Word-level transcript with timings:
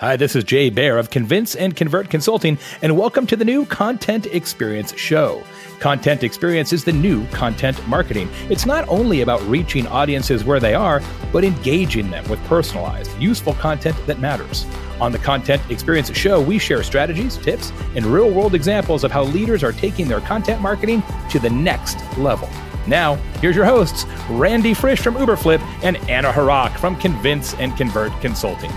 Hi, 0.00 0.16
this 0.16 0.34
is 0.34 0.42
Jay 0.42 0.70
Baer 0.70 0.98
of 0.98 1.10
Convince 1.10 1.54
and 1.54 1.76
Convert 1.76 2.10
Consulting, 2.10 2.58
and 2.82 2.98
welcome 2.98 3.28
to 3.28 3.36
the 3.36 3.44
new 3.44 3.64
Content 3.64 4.26
Experience 4.26 4.92
Show. 4.96 5.40
Content 5.78 6.24
Experience 6.24 6.72
is 6.72 6.82
the 6.82 6.92
new 6.92 7.24
content 7.28 7.86
marketing. 7.86 8.28
It's 8.50 8.66
not 8.66 8.88
only 8.88 9.20
about 9.20 9.40
reaching 9.42 9.86
audiences 9.86 10.42
where 10.42 10.58
they 10.58 10.74
are, 10.74 11.00
but 11.32 11.44
engaging 11.44 12.10
them 12.10 12.28
with 12.28 12.42
personalized, 12.46 13.16
useful 13.20 13.54
content 13.54 13.96
that 14.08 14.18
matters. 14.18 14.66
On 15.00 15.12
the 15.12 15.18
Content 15.18 15.62
Experience 15.70 16.12
Show, 16.16 16.40
we 16.40 16.58
share 16.58 16.82
strategies, 16.82 17.36
tips, 17.36 17.70
and 17.94 18.04
real 18.04 18.32
world 18.32 18.56
examples 18.56 19.04
of 19.04 19.12
how 19.12 19.22
leaders 19.22 19.62
are 19.62 19.72
taking 19.72 20.08
their 20.08 20.20
content 20.20 20.60
marketing 20.60 21.04
to 21.30 21.38
the 21.38 21.50
next 21.50 21.98
level. 22.18 22.50
Now, 22.88 23.14
here's 23.40 23.54
your 23.54 23.64
hosts, 23.64 24.06
Randy 24.28 24.74
Frisch 24.74 25.00
from 25.00 25.14
Uberflip 25.14 25.60
and 25.84 25.98
Anna 26.10 26.32
Hrach 26.32 26.76
from 26.78 26.96
Convince 26.96 27.54
and 27.54 27.76
Convert 27.76 28.10
Consulting. 28.20 28.72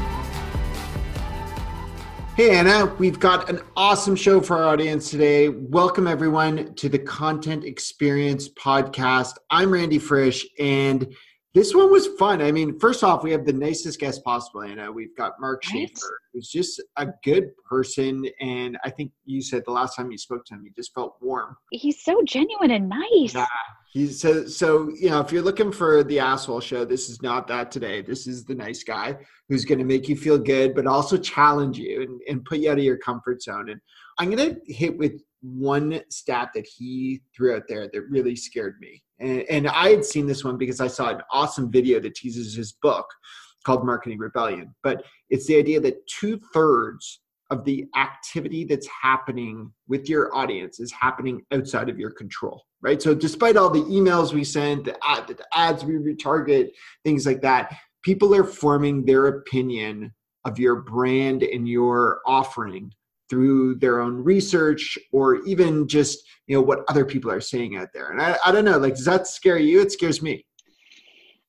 Hey, 2.38 2.56
Anna, 2.56 2.86
we've 3.00 3.20
got 3.20 3.50
an 3.50 3.62
awesome 3.76 4.16
show 4.16 4.42
for 4.42 4.58
our 4.58 4.66
audience 4.66 5.10
today. 5.10 5.50
Welcome, 5.50 6.06
everyone, 6.06 6.76
to 6.76 6.88
the 6.88 7.00
Content 7.00 7.66
Experience 7.66 8.48
Podcast. 8.48 9.34
I'm 9.50 9.72
Randy 9.72 9.98
Frisch, 9.98 10.46
and 10.60 11.12
this 11.58 11.74
one 11.74 11.92
was 11.92 12.06
fun. 12.20 12.40
I 12.40 12.52
mean, 12.52 12.78
first 12.78 13.04
off, 13.04 13.24
we 13.24 13.32
have 13.32 13.44
the 13.44 13.52
nicest 13.52 14.00
guest 14.00 14.24
possible, 14.24 14.62
Anna. 14.62 14.92
We've 14.92 15.16
got 15.18 15.34
Mark 15.40 15.64
right. 15.66 15.90
Schaefer, 15.90 16.20
who's 16.32 16.50
just 16.50 16.80
a 16.98 17.08
good 17.24 17.46
person. 17.68 18.26
And 18.40 18.78
I 18.86 18.92
think 18.92 19.12
you 19.26 19.42
said 19.42 19.64
the 19.66 19.72
last 19.72 19.96
time 19.96 20.12
you 20.12 20.20
spoke 20.20 20.46
to 20.46 20.54
him, 20.54 20.64
he 20.64 20.72
just 20.76 20.94
felt 20.94 21.16
warm. 21.20 21.58
He's 21.72 22.04
so 22.04 22.22
genuine 22.24 22.70
and 22.70 22.88
nice. 22.88 23.34
Yeah. 23.34 23.48
He's 23.92 24.22
so, 24.22 24.46
so, 24.46 24.92
you 25.00 25.10
know, 25.10 25.20
if 25.20 25.32
you're 25.32 25.42
looking 25.42 25.72
for 25.72 26.04
the 26.04 26.20
asshole 26.20 26.60
show, 26.60 26.86
this 26.86 27.10
is 27.10 27.24
not 27.24 27.48
that 27.48 27.72
today. 27.72 28.04
This 28.04 28.28
is 28.28 28.46
the 28.46 28.54
nice 28.54 28.84
guy 28.84 29.18
who's 29.50 29.66
going 29.66 29.80
to 29.80 29.86
make 29.86 30.08
you 30.08 30.16
feel 30.16 30.38
good, 30.38 30.76
but 30.76 30.86
also 30.86 31.18
challenge 31.18 31.80
you 31.80 32.04
and, 32.04 32.22
and 32.30 32.46
put 32.46 32.60
you 32.60 32.70
out 32.70 32.78
of 32.78 32.84
your 32.84 32.98
comfort 32.98 33.42
zone. 33.42 33.70
And 33.70 33.82
I'm 34.18 34.32
going 34.32 34.56
to 34.56 34.74
hit 34.74 34.98
with 34.98 35.22
one 35.42 36.02
stat 36.10 36.50
that 36.56 36.66
he 36.66 37.22
threw 37.36 37.56
out 37.56 37.64
there 37.68 37.90
that 37.92 38.10
really 38.10 38.36
scared 38.36 38.78
me. 38.80 39.04
And, 39.20 39.44
and 39.50 39.68
I 39.68 39.90
had 39.90 40.04
seen 40.04 40.26
this 40.26 40.44
one 40.44 40.58
because 40.58 40.82
I 40.82 40.88
saw 40.88 41.10
an 41.10 41.22
awesome 41.32 41.72
video 41.72 42.00
that 42.00 42.16
teases 42.16 42.56
his 42.56 42.74
book 42.74 43.06
called 43.66 43.86
Marketing 43.86 44.18
Rebellion. 44.18 44.74
But 44.84 45.04
it's 45.30 45.46
the 45.46 45.58
idea 45.58 45.80
that 45.82 46.06
two 46.08 46.40
thirds 46.54 47.22
of 47.50 47.64
the 47.64 47.86
activity 47.96 48.66
that's 48.66 48.88
happening 49.02 49.72
with 49.88 50.10
your 50.10 50.36
audience 50.36 50.80
is 50.80 50.92
happening 50.92 51.42
outside 51.54 51.90
of 51.90 51.98
your 51.98 52.12
control, 52.12 52.64
right? 52.82 53.02
So, 53.02 53.16
despite 53.16 53.56
all 53.56 53.70
the 53.70 53.84
emails 53.84 54.34
we 54.34 54.44
send, 54.44 54.86
the, 54.86 54.98
ad, 55.08 55.28
the 55.28 55.38
ads 55.54 55.86
we 55.86 55.94
retarget, 55.94 56.72
things 57.06 57.26
like 57.26 57.42
that, 57.42 57.74
people 58.04 58.36
are 58.36 58.44
forming 58.44 59.06
their 59.06 59.28
opinion 59.28 60.14
of 60.44 60.60
your 60.60 60.78
brand 60.82 61.44
and 61.44 61.68
your 61.68 62.22
offering 62.26 62.92
through 63.30 63.76
their 63.76 64.02
own 64.02 64.24
research 64.24 64.98
or 65.12 65.36
even 65.46 65.88
just 65.88 66.20
you 66.48 66.56
know 66.56 66.62
what 66.62 66.84
other 66.88 67.06
people 67.06 67.32
are 67.32 67.42
saying 67.42 67.78
out 67.78 67.90
there. 67.94 68.12
And 68.12 68.22
i, 68.22 68.38
I 68.46 68.52
don't 68.52 68.66
know 68.66 68.78
like 68.78 68.96
does 68.96 69.06
that 69.06 69.28
scare 69.28 69.58
you? 69.58 69.82
It 69.82 69.92
scares 69.92 70.22
me. 70.22 70.46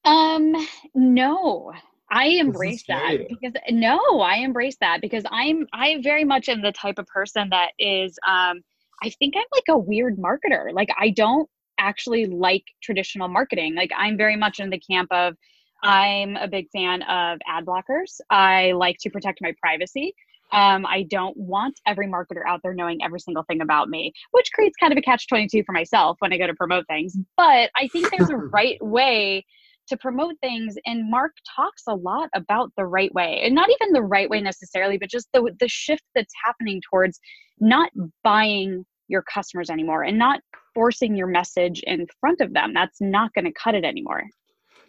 Um 0.05 0.55
no. 0.95 1.73
I 2.11 2.27
embrace 2.29 2.85
that 2.89 3.19
because 3.29 3.53
no 3.71 4.01
i 4.21 4.37
embrace 4.37 4.79
that 4.81 5.03
because 5.03 5.25
i'm 5.31 5.67
i 5.75 6.01
very 6.03 6.25
much 6.25 6.49
am 6.49 6.63
the 6.63 6.73
type 6.73 6.99
of 6.99 7.07
person 7.07 7.51
that 7.51 7.73
is 7.79 8.19
um 8.27 8.63
i 9.03 9.11
think 9.19 9.35
i'm 9.37 9.45
like 9.53 9.69
a 9.69 9.79
weird 9.79 10.17
marketer. 10.17 10.73
Like 10.73 10.89
i 10.99 11.11
don't 11.11 11.49
actually 11.79 12.27
like 12.27 12.65
traditional 12.83 13.29
marketing. 13.29 13.75
Like 13.75 13.91
i'm 13.97 14.17
very 14.17 14.37
much 14.37 14.59
in 14.59 14.71
the 14.71 14.81
camp 14.81 15.13
of 15.13 15.35
i'm 15.83 16.37
a 16.37 16.49
big 16.49 16.69
fan 16.73 17.03
of 17.03 17.39
ad 17.47 17.67
blockers. 17.67 18.21
I 18.31 18.73
like 18.73 18.97
to 19.01 19.11
protect 19.11 19.41
my 19.43 19.53
privacy 19.61 20.15
um, 20.53 20.87
I 20.87 21.07
don't 21.11 21.37
want 21.37 21.79
every 21.87 22.07
marketer 22.07 22.43
out 22.47 22.61
there 22.63 22.75
knowing 22.75 23.03
every 23.03 23.21
single 23.21 23.45
thing 23.45 23.61
about 23.61 23.89
me, 23.89 24.13
which 24.31 24.51
creates 24.53 24.77
kind 24.77 24.93
of 24.93 24.99
a 24.99 25.03
catch 25.03 25.29
22 25.29 25.63
for 25.65 25.73
myself 25.73 26.17
when 26.21 26.33
I 26.33 26.39
go 26.39 26.47
to 26.47 26.55
promote 26.55 26.87
things. 26.87 27.17
But 27.37 27.71
I 27.77 27.89
think 27.89 28.11
there's 28.11 28.31
a 28.31 28.37
right 28.53 28.79
way 28.81 29.45
to 29.89 29.97
promote 29.97 30.35
things. 30.43 30.77
And 30.87 31.11
Mark 31.11 31.33
talks 31.57 31.83
a 31.89 31.95
lot 31.95 32.29
about 32.35 32.73
the 32.77 32.87
right 32.87 33.13
way, 33.15 33.43
and 33.45 33.55
not 33.55 33.69
even 33.71 33.93
the 33.93 34.03
right 34.03 34.29
way 34.29 34.41
necessarily, 34.41 34.99
but 34.99 35.11
just 35.11 35.29
the, 35.33 35.51
the 35.61 35.69
shift 35.69 36.05
that's 36.15 36.33
happening 36.45 36.81
towards 36.91 37.21
not 37.61 37.91
buying 38.23 38.85
your 39.09 39.23
customers 39.23 39.71
anymore 39.71 40.03
and 40.03 40.19
not 40.19 40.41
forcing 40.75 41.17
your 41.17 41.27
message 41.27 41.83
in 41.87 42.07
front 42.21 42.41
of 42.41 42.53
them. 42.53 42.73
That's 42.75 43.01
not 43.01 43.33
going 43.35 43.47
to 43.47 43.53
cut 43.53 43.75
it 43.75 43.85
anymore. 43.85 44.25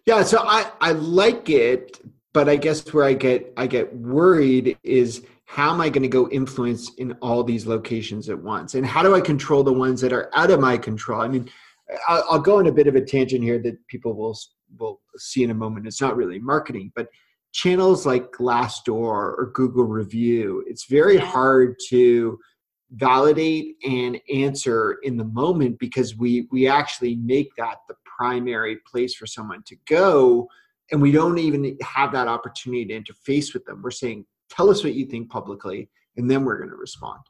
Yeah, 0.06 0.24
so 0.24 0.40
I, 0.40 0.70
I 0.82 0.92
like 0.92 1.50
it, 1.50 2.00
but 2.34 2.50
I 2.50 2.56
guess 2.56 2.94
where 2.94 3.06
I 3.06 3.14
get 3.14 3.54
I 3.58 3.68
get 3.68 3.96
worried 3.96 4.78
is 4.84 5.26
how 5.52 5.74
am 5.74 5.82
I 5.82 5.90
going 5.90 6.04
to 6.04 6.08
go 6.08 6.30
influence 6.30 6.94
in 7.00 7.14
all 7.24 7.44
these 7.44 7.66
locations 7.66 8.30
at 8.30 8.40
once? 8.40 8.76
And 8.76 8.86
how 8.86 9.02
do 9.02 9.16
I 9.16 9.20
control 9.20 9.64
the 9.64 9.74
ones 9.74 10.00
that 10.02 10.14
are 10.14 10.30
out 10.36 10.52
of 10.52 10.60
my 10.60 10.78
control? 10.78 11.22
I 11.22 11.28
mean, 11.28 11.50
I'll, 12.08 12.24
I'll 12.30 12.40
go 12.40 12.60
on 12.60 12.68
a 12.68 12.72
bit 12.72 12.86
of 12.86 12.96
a 12.96 13.04
tangent 13.04 13.44
here 13.44 13.58
that 13.64 13.76
people 13.88 14.14
will 14.14 14.38
will 14.78 15.02
see 15.18 15.44
in 15.44 15.50
a 15.50 15.56
moment. 15.56 15.88
It's 15.88 16.02
not 16.02 16.16
really 16.16 16.38
marketing, 16.38 16.92
but 16.96 17.08
channels 17.52 18.06
like 18.06 18.32
Glassdoor 18.32 18.94
or 19.40 19.52
Google 19.56 19.86
Review, 19.86 20.64
it's 20.68 20.86
very 20.86 21.18
hard 21.18 21.78
to 21.90 22.38
validate 22.92 23.76
and 23.84 24.22
answer 24.32 25.00
in 25.02 25.18
the 25.18 25.26
moment 25.26 25.80
because 25.80 26.16
we 26.16 26.48
we 26.52 26.68
actually 26.68 27.16
make 27.16 27.50
that 27.58 27.78
the 27.88 27.96
primary 28.20 28.78
place 28.86 29.16
for 29.16 29.26
someone 29.26 29.64
to 29.66 29.76
go 29.88 30.48
and 30.92 31.02
we 31.02 31.12
don't 31.12 31.40
even 31.40 31.76
have 31.82 32.12
that 32.12 32.28
opportunity 32.28 32.86
to 32.86 33.00
interface 33.00 33.54
with 33.54 33.64
them 33.66 33.82
we're 33.84 33.92
saying 33.92 34.26
tell 34.50 34.70
us 34.70 34.84
what 34.84 34.94
you 34.94 35.06
think 35.06 35.30
publicly 35.30 35.90
and 36.18 36.30
then 36.30 36.44
we're 36.44 36.58
going 36.58 36.70
to 36.70 36.76
respond. 36.76 37.22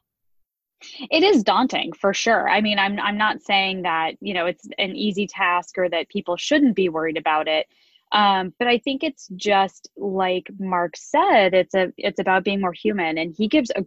It 1.10 1.22
is 1.22 1.42
daunting 1.42 1.92
for 1.92 2.14
sure. 2.14 2.48
I 2.48 2.60
mean 2.60 2.78
i'm 2.78 2.98
i'm 3.00 3.18
not 3.18 3.42
saying 3.42 3.82
that 3.82 4.12
you 4.20 4.32
know 4.34 4.46
it's 4.46 4.66
an 4.78 4.96
easy 4.96 5.26
task 5.26 5.76
or 5.76 5.88
that 5.90 6.08
people 6.08 6.36
shouldn't 6.36 6.74
be 6.74 6.88
worried 6.88 7.18
about 7.18 7.48
it. 7.48 7.66
Um, 8.12 8.54
but 8.58 8.66
i 8.66 8.78
think 8.78 9.04
it's 9.04 9.28
just 9.36 9.88
like 9.96 10.50
mark 10.58 10.94
said 10.96 11.54
it's 11.54 11.74
a 11.74 11.92
it's 11.96 12.18
about 12.18 12.44
being 12.44 12.60
more 12.60 12.72
human 12.72 13.18
and 13.18 13.34
he 13.36 13.46
gives 13.46 13.70
a 13.76 13.84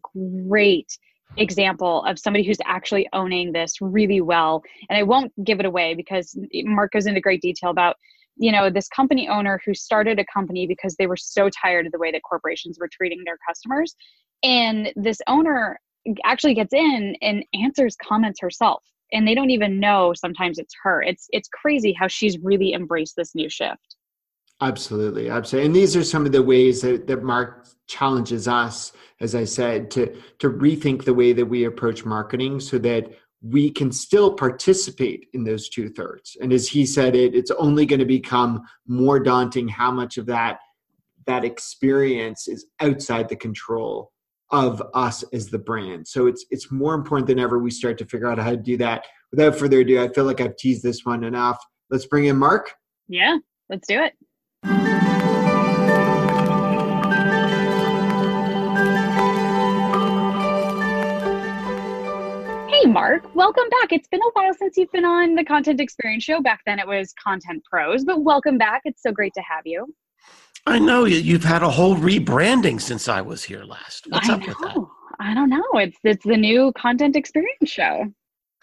great 0.47 0.97
example 1.37 2.03
of 2.03 2.19
somebody 2.19 2.45
who's 2.45 2.59
actually 2.63 3.09
owning 3.11 3.51
this 3.51 3.81
really 3.81 4.21
well. 4.21 4.61
And 4.89 4.97
i 4.97 5.03
won't 5.03 5.33
give 5.43 5.59
it 5.59 5.65
away 5.65 5.95
because 5.95 6.37
mark 6.53 6.91
goes 6.91 7.07
into 7.07 7.21
great 7.21 7.41
detail 7.41 7.71
about 7.71 7.97
you 8.35 8.51
know 8.51 8.69
this 8.69 8.87
company 8.87 9.27
owner 9.27 9.59
who 9.65 9.73
started 9.73 10.19
a 10.19 10.25
company 10.33 10.67
because 10.67 10.95
they 10.95 11.07
were 11.07 11.17
so 11.17 11.49
tired 11.49 11.85
of 11.85 11.91
the 11.91 11.99
way 11.99 12.11
that 12.11 12.21
corporations 12.27 12.77
were 12.79 12.89
treating 12.91 13.23
their 13.25 13.37
customers. 13.47 13.95
And 14.43 14.91
this 14.95 15.19
owner 15.27 15.79
actually 16.25 16.53
gets 16.53 16.73
in 16.73 17.15
and 17.21 17.45
answers 17.53 17.95
comments 18.01 18.41
herself. 18.41 18.83
And 19.11 19.27
they 19.27 19.35
don't 19.35 19.51
even 19.51 19.79
know 19.79 20.13
sometimes 20.15 20.57
it's 20.57 20.73
her. 20.83 21.01
It's 21.01 21.27
it's 21.31 21.49
crazy 21.49 21.93
how 21.93 22.07
she's 22.07 22.37
really 22.39 22.73
embraced 22.73 23.15
this 23.15 23.35
new 23.35 23.49
shift. 23.49 23.95
Absolutely. 24.61 25.29
Absolutely. 25.29 25.67
And 25.67 25.75
these 25.75 25.95
are 25.95 26.03
some 26.03 26.25
of 26.25 26.31
the 26.31 26.41
ways 26.41 26.81
that, 26.81 27.07
that 27.07 27.23
mark 27.23 27.67
challenges 27.87 28.47
us 28.47 28.93
as 29.19 29.35
i 29.35 29.43
said 29.43 29.91
to 29.91 30.07
to 30.39 30.49
rethink 30.49 31.03
the 31.03 31.13
way 31.13 31.33
that 31.33 31.45
we 31.45 31.65
approach 31.65 32.05
marketing 32.05 32.59
so 32.59 32.77
that 32.77 33.11
we 33.43 33.69
can 33.69 33.91
still 33.91 34.33
participate 34.33 35.27
in 35.33 35.43
those 35.43 35.67
two 35.67 35.89
thirds. 35.89 36.37
And 36.41 36.53
as 36.53 36.67
he 36.67 36.85
said 36.85 37.13
it, 37.13 37.35
it's 37.35 37.51
only 37.51 37.85
going 37.85 37.99
to 37.99 38.05
become 38.05 38.63
more 38.87 39.19
daunting 39.19 39.67
how 39.67 39.91
much 39.91 40.17
of 40.17 40.25
that 40.27 40.59
that 41.25 41.45
experience 41.45 42.47
is 42.47 42.65
outside 42.81 43.29
the 43.29 43.35
control 43.35 44.11
of 44.51 44.83
us 44.93 45.23
as 45.33 45.47
the 45.47 45.57
brand. 45.57 46.07
So 46.07 46.27
it's 46.27 46.45
it's 46.51 46.71
more 46.71 46.93
important 46.93 47.27
than 47.27 47.39
ever 47.39 47.59
we 47.59 47.71
start 47.71 47.97
to 47.99 48.05
figure 48.05 48.29
out 48.29 48.39
how 48.39 48.51
to 48.51 48.57
do 48.57 48.77
that. 48.77 49.05
Without 49.31 49.55
further 49.55 49.79
ado, 49.79 50.01
I 50.01 50.09
feel 50.09 50.25
like 50.25 50.41
I've 50.41 50.57
teased 50.57 50.83
this 50.83 51.05
one 51.05 51.23
enough. 51.23 51.63
Let's 51.89 52.05
bring 52.05 52.25
in 52.25 52.37
Mark. 52.37 52.73
Yeah, 53.07 53.37
let's 53.69 53.87
do 53.87 54.01
it. 54.01 55.12
Mark, 62.93 63.33
welcome 63.33 63.63
back. 63.81 63.91
It's 63.91 64.07
been 64.07 64.21
a 64.21 64.29
while 64.33 64.53
since 64.53 64.77
you've 64.77 64.91
been 64.91 65.03
on 65.03 65.33
the 65.33 65.43
Content 65.43 65.81
Experience 65.81 66.23
Show. 66.23 66.41
Back 66.41 66.59
then 66.67 66.77
it 66.77 66.87
was 66.87 67.11
Content 67.13 67.63
Pros, 67.67 68.05
but 68.05 68.21
welcome 68.21 68.59
back. 68.59 68.83
It's 68.85 69.01
so 69.01 69.11
great 69.11 69.33
to 69.33 69.41
have 69.41 69.63
you. 69.65 69.91
I 70.67 70.77
know 70.77 71.05
you've 71.05 71.43
had 71.43 71.63
a 71.63 71.71
whole 71.71 71.95
rebranding 71.95 72.79
since 72.79 73.09
I 73.09 73.19
was 73.19 73.43
here 73.43 73.63
last. 73.63 74.05
What's 74.09 74.29
I 74.29 74.33
up 74.33 74.41
know. 74.41 74.45
with 74.45 74.57
that? 74.59 74.85
I 75.19 75.33
don't 75.33 75.49
know. 75.49 75.63
It's 75.73 75.97
it's 76.03 76.23
the 76.23 76.37
new 76.37 76.71
Content 76.77 77.15
Experience 77.15 77.69
Show. 77.69 78.13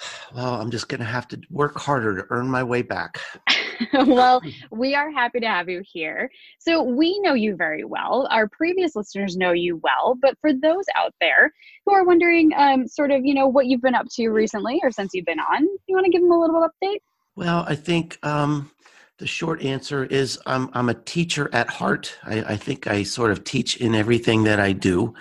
Well, 0.33 0.55
I'm 0.55 0.71
just 0.71 0.89
going 0.89 1.01
to 1.01 1.05
have 1.07 1.27
to 1.29 1.41
work 1.51 1.77
harder 1.77 2.17
to 2.17 2.27
earn 2.31 2.47
my 2.47 2.63
way 2.63 2.83
back. 2.83 3.21
well, 4.07 4.41
we 4.71 4.95
are 4.95 5.11
happy 5.11 5.41
to 5.41 5.47
have 5.47 5.69
you 5.69 5.83
here. 5.85 6.31
So, 6.59 6.83
we 6.83 7.19
know 7.21 7.35
you 7.35 7.57
very 7.57 7.85
well. 7.85 8.29
Our 8.31 8.49
previous 8.49 8.95
listeners 8.97 9.37
know 9.37 9.53
you 9.53 9.81
well. 9.83 10.17
But 10.21 10.37
for 10.41 10.53
those 10.53 10.85
out 10.97 11.15
there 11.21 11.53
who 11.87 11.93
are 11.93 12.05
wondering, 12.05 12.53
um, 12.57 12.87
sort 12.87 13.11
of, 13.11 13.25
you 13.25 13.35
know, 13.35 13.49
what 13.49 13.67
you've 13.67 13.83
been 13.83 13.95
up 13.95 14.07
to 14.13 14.29
recently 14.29 14.81
or 14.83 14.91
since 14.91 15.11
you've 15.15 15.27
been 15.27 15.41
on, 15.41 15.63
you 15.87 15.95
want 15.95 16.05
to 16.05 16.11
give 16.11 16.23
them 16.23 16.33
a 16.33 16.41
little 16.41 16.67
update? 16.67 16.99
Well, 17.37 17.65
I 17.67 17.75
think 17.75 18.19
um, 18.25 18.71
The 19.21 19.27
short 19.27 19.63
answer 19.63 20.05
is 20.07 20.39
I'm, 20.47 20.71
I'm 20.73 20.89
a 20.89 20.95
teacher 20.95 21.51
at 21.53 21.69
heart. 21.69 22.17
I, 22.25 22.43
I, 22.43 22.57
think 22.57 22.87
I 22.87 23.03
sort 23.03 23.31
of 23.31 23.45
teach 23.45 23.77
in 23.77 23.95
everything 23.95 24.45
that 24.45 24.59
I 24.59 24.73
do. 24.73 25.13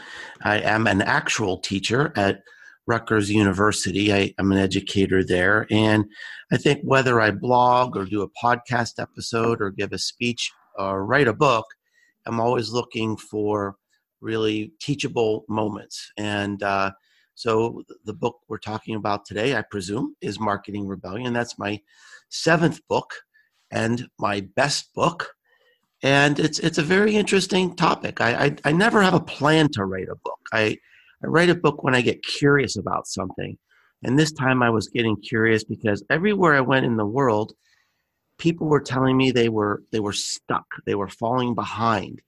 I 0.41 0.59
am 0.59 0.87
an 0.87 1.01
actual 1.01 1.57
teacher 1.57 2.13
at 2.15 2.41
Rutgers 2.87 3.31
University. 3.31 4.11
I, 4.13 4.33
am 4.39 4.51
an 4.51 4.57
educator 4.57 5.23
there. 5.23 5.67
And 5.69 6.05
I 6.51 6.57
think 6.57 6.81
whether 6.83 7.21
I 7.21 7.31
blog 7.31 7.95
or 7.95 8.05
do 8.05 8.21
a 8.21 8.29
podcast 8.43 9.01
episode 9.01 9.61
or 9.61 9.69
give 9.69 9.93
a 9.93 9.99
speech 9.99 10.51
or 10.77 11.05
write 11.05 11.27
a 11.27 11.33
book, 11.33 11.65
I'm 12.25 12.39
always 12.39 12.71
looking 12.71 13.17
for 13.17 13.75
really 14.21 14.73
teachable 14.79 15.45
moments. 15.47 16.11
And 16.17 16.61
uh, 16.63 16.91
so 17.35 17.83
the 18.05 18.13
book 18.13 18.39
we're 18.47 18.57
talking 18.57 18.95
about 18.95 19.25
today, 19.25 19.55
I 19.55 19.61
presume, 19.61 20.15
is 20.21 20.39
Marketing 20.39 20.87
Rebellion. 20.87 21.33
That's 21.33 21.57
my 21.57 21.79
seventh 22.29 22.81
book 22.87 23.13
and 23.71 24.07
my 24.19 24.41
best 24.41 24.93
book. 24.93 25.29
And 26.01 26.39
it's 26.39 26.59
it's 26.59 26.77
a 26.77 26.83
very 26.83 27.15
interesting 27.15 27.75
topic. 27.75 28.21
I, 28.21 28.45
I, 28.45 28.55
I 28.65 28.71
never 28.71 29.01
have 29.01 29.13
a 29.13 29.19
plan 29.19 29.69
to 29.73 29.85
write 29.85 30.07
a 30.07 30.15
book. 30.15 30.39
I 30.53 30.77
I 31.23 31.27
write 31.27 31.49
a 31.49 31.55
book 31.55 31.83
when 31.83 31.95
I 31.95 32.01
get 32.01 32.23
curious 32.23 32.77
about 32.77 33.07
something. 33.07 33.57
And 34.03 34.17
this 34.17 34.31
time 34.31 34.63
I 34.63 34.69
was 34.69 34.87
getting 34.87 35.17
curious 35.17 35.63
because 35.63 36.03
everywhere 36.09 36.55
I 36.55 36.61
went 36.61 36.85
in 36.85 36.95
the 36.95 37.05
world, 37.05 37.53
people 38.37 38.67
were 38.67 38.79
telling 38.79 39.17
me 39.17 39.31
they 39.31 39.49
were 39.49 39.83
they 39.91 39.99
were 39.99 40.13
stuck, 40.13 40.65
they 40.85 40.95
were 40.95 41.09
falling 41.09 41.53
behind, 41.53 42.21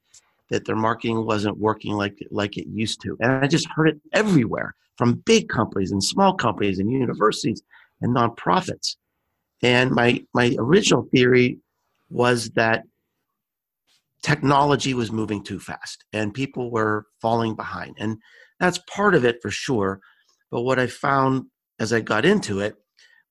that 0.50 0.66
their 0.66 0.76
marketing 0.76 1.26
wasn't 1.26 1.58
working 1.58 1.94
like 1.94 2.20
like 2.30 2.58
it 2.58 2.68
used 2.68 3.02
to. 3.02 3.18
And 3.22 3.32
I 3.32 3.48
just 3.48 3.68
heard 3.70 3.88
it 3.88 4.02
everywhere 4.14 4.76
from 4.98 5.24
big 5.26 5.48
companies 5.48 5.92
and 5.92 6.04
small 6.04 6.34
companies 6.34 6.80
and 6.80 6.92
universities 6.92 7.64
and 8.02 8.16
nonprofits. 8.16 8.98
And 9.64 9.92
my 9.92 10.24
my 10.34 10.56
original 10.60 11.04
theory 11.04 11.58
was 12.10 12.50
that 12.52 12.84
technology 14.22 14.94
was 14.94 15.12
moving 15.12 15.44
too 15.44 15.60
fast 15.60 16.06
and 16.14 16.34
people 16.34 16.70
were 16.70 17.06
falling 17.22 17.56
behind. 17.56 17.96
And 17.98 18.18
that's 18.62 18.80
part 18.88 19.16
of 19.16 19.26
it 19.26 19.42
for 19.42 19.50
sure. 19.50 20.00
But 20.52 20.62
what 20.62 20.80
I 20.80 20.86
found 20.86 21.46
as 21.80 21.92
I 21.92 22.00
got 22.00 22.26
into 22.26 22.60
it 22.60 22.76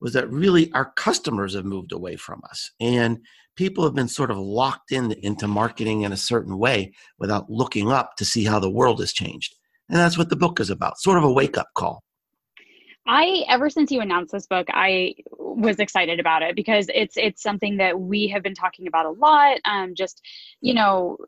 was 0.01 0.13
that 0.15 0.31
really 0.31 0.73
our 0.73 0.93
customers 0.93 1.55
have 1.55 1.65
moved 1.65 1.93
away 1.93 2.17
from 2.17 2.43
us. 2.51 2.73
And 2.81 3.21
people 3.55 3.85
have 3.85 3.95
been 3.95 4.09
sort 4.09 4.33
of 4.33 4.39
locked 4.39 4.91
in 4.91 5.13
into 5.13 5.47
marketing 5.47 6.03
in 6.03 6.13
a 6.13 6.17
certain 6.17 6.59
way 6.59 6.93
without 7.19 7.49
looking 7.49 7.93
up 7.93 8.17
to 8.17 8.25
see 8.25 8.45
how 8.45 8.59
the 8.59 8.71
world 8.71 8.99
has 8.99 9.13
changed. 9.13 9.55
And 9.89 9.99
that's 9.99 10.19
what 10.19 10.31
the 10.31 10.37
book 10.37 10.59
is 10.59 10.69
about, 10.69 10.99
sort 10.99 11.19
of 11.19 11.25
a 11.25 11.33
wake 11.33 11.57
up 11.57 11.69
call. 11.75 12.03
I 13.07 13.45
ever 13.49 13.71
since 13.71 13.91
you 13.91 14.01
announced 14.01 14.33
this 14.33 14.47
book, 14.47 14.67
I 14.71 15.15
was 15.31 15.79
excited 15.79 16.19
about 16.19 16.43
it 16.43 16.57
because 16.57 16.87
it's 16.93 17.17
it's 17.17 17.43
something 17.43 17.77
that 17.77 18.01
we 18.01 18.29
have 18.29 18.43
been 18.43 18.55
talking 18.55 18.87
about 18.89 19.07
a 19.07 19.11
lot. 19.11 19.59
Um, 19.65 19.95
just 19.95 20.23
you 20.61 20.75
know, 20.75 21.19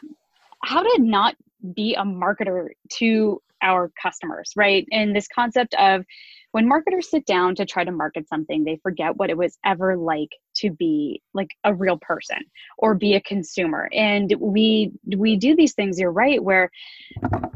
how 0.64 0.82
to 0.82 1.02
not 1.02 1.36
be 1.74 1.94
a 1.94 2.02
marketer 2.02 2.68
to 2.98 3.40
our 3.62 3.90
customers, 4.00 4.52
right? 4.56 4.86
And 4.92 5.16
this 5.16 5.26
concept 5.26 5.74
of 5.74 6.04
when 6.52 6.68
marketers 6.68 7.10
sit 7.10 7.26
down 7.26 7.56
to 7.56 7.64
try 7.64 7.82
to 7.82 7.90
market 7.90 8.28
something, 8.28 8.62
they 8.62 8.78
forget 8.80 9.16
what 9.16 9.28
it 9.28 9.36
was 9.36 9.58
ever 9.64 9.96
like 9.96 10.28
to 10.58 10.70
be 10.70 11.20
like 11.32 11.48
a 11.64 11.74
real 11.74 11.98
person 12.00 12.36
or 12.78 12.94
be 12.94 13.14
a 13.14 13.20
consumer. 13.22 13.88
And 13.92 14.32
we 14.38 14.92
we 15.16 15.34
do 15.34 15.56
these 15.56 15.74
things, 15.74 15.98
you're 15.98 16.12
right, 16.12 16.40
where 16.40 16.70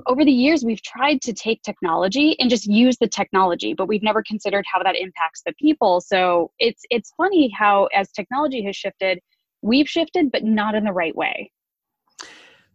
over 0.07 0.25
the 0.25 0.33
years 0.33 0.65
we've 0.65 0.83
tried 0.83 1.23
to 1.23 1.33
take 1.33 1.63
technology 1.63 2.35
and 2.41 2.51
just 2.51 2.67
use 2.67 2.97
the 2.99 3.07
technology, 3.07 3.73
but 3.73 3.87
we've 3.87 4.03
never 4.03 4.23
considered 4.27 4.65
how 4.67 4.83
that 4.83 4.97
impacts 4.97 5.43
the 5.47 5.53
people. 5.61 6.01
So 6.01 6.51
it's 6.59 6.83
it's 6.91 7.13
funny 7.17 7.55
how 7.57 7.85
as 7.95 8.11
technology 8.11 8.65
has 8.65 8.75
shifted, 8.75 9.21
we've 9.63 9.89
shifted, 9.89 10.33
but 10.33 10.43
not 10.43 10.75
in 10.75 10.83
the 10.83 10.93
right 10.93 11.15
way. 11.15 11.53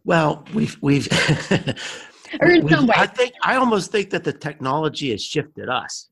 Well, 0.04 0.44
we've 0.54 0.76
we've 0.80 1.08
or 2.40 2.50
in 2.50 2.68
some 2.68 2.86
way. 2.86 2.94
I 2.96 3.06
think 3.06 3.32
I 3.42 3.56
almost 3.56 3.90
think 3.90 4.10
that 4.10 4.24
the 4.24 4.32
technology 4.32 5.10
has 5.10 5.22
shifted 5.22 5.68
us. 5.68 6.08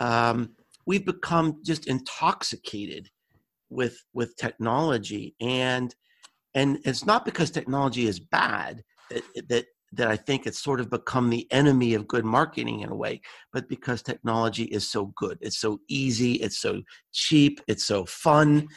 Um, 0.00 0.50
we've 0.86 1.04
become 1.04 1.60
just 1.64 1.86
intoxicated 1.86 3.10
with 3.70 4.02
with 4.14 4.36
technology, 4.36 5.34
and 5.40 5.94
and 6.54 6.78
it's 6.84 7.04
not 7.04 7.24
because 7.24 7.50
technology 7.50 8.06
is 8.06 8.18
bad 8.18 8.82
that 9.10 9.22
that 9.48 9.66
that 9.94 10.08
I 10.08 10.16
think 10.16 10.46
it's 10.46 10.62
sort 10.62 10.80
of 10.80 10.88
become 10.88 11.28
the 11.28 11.46
enemy 11.52 11.92
of 11.92 12.08
good 12.08 12.24
marketing 12.24 12.80
in 12.80 12.88
a 12.88 12.94
way, 12.94 13.20
but 13.52 13.68
because 13.68 14.02
technology 14.02 14.64
is 14.64 14.90
so 14.90 15.12
good, 15.16 15.36
it's 15.42 15.58
so 15.58 15.80
easy, 15.86 16.34
it's 16.34 16.58
so 16.58 16.82
cheap, 17.12 17.60
it's 17.68 17.84
so 17.84 18.06
fun, 18.06 18.68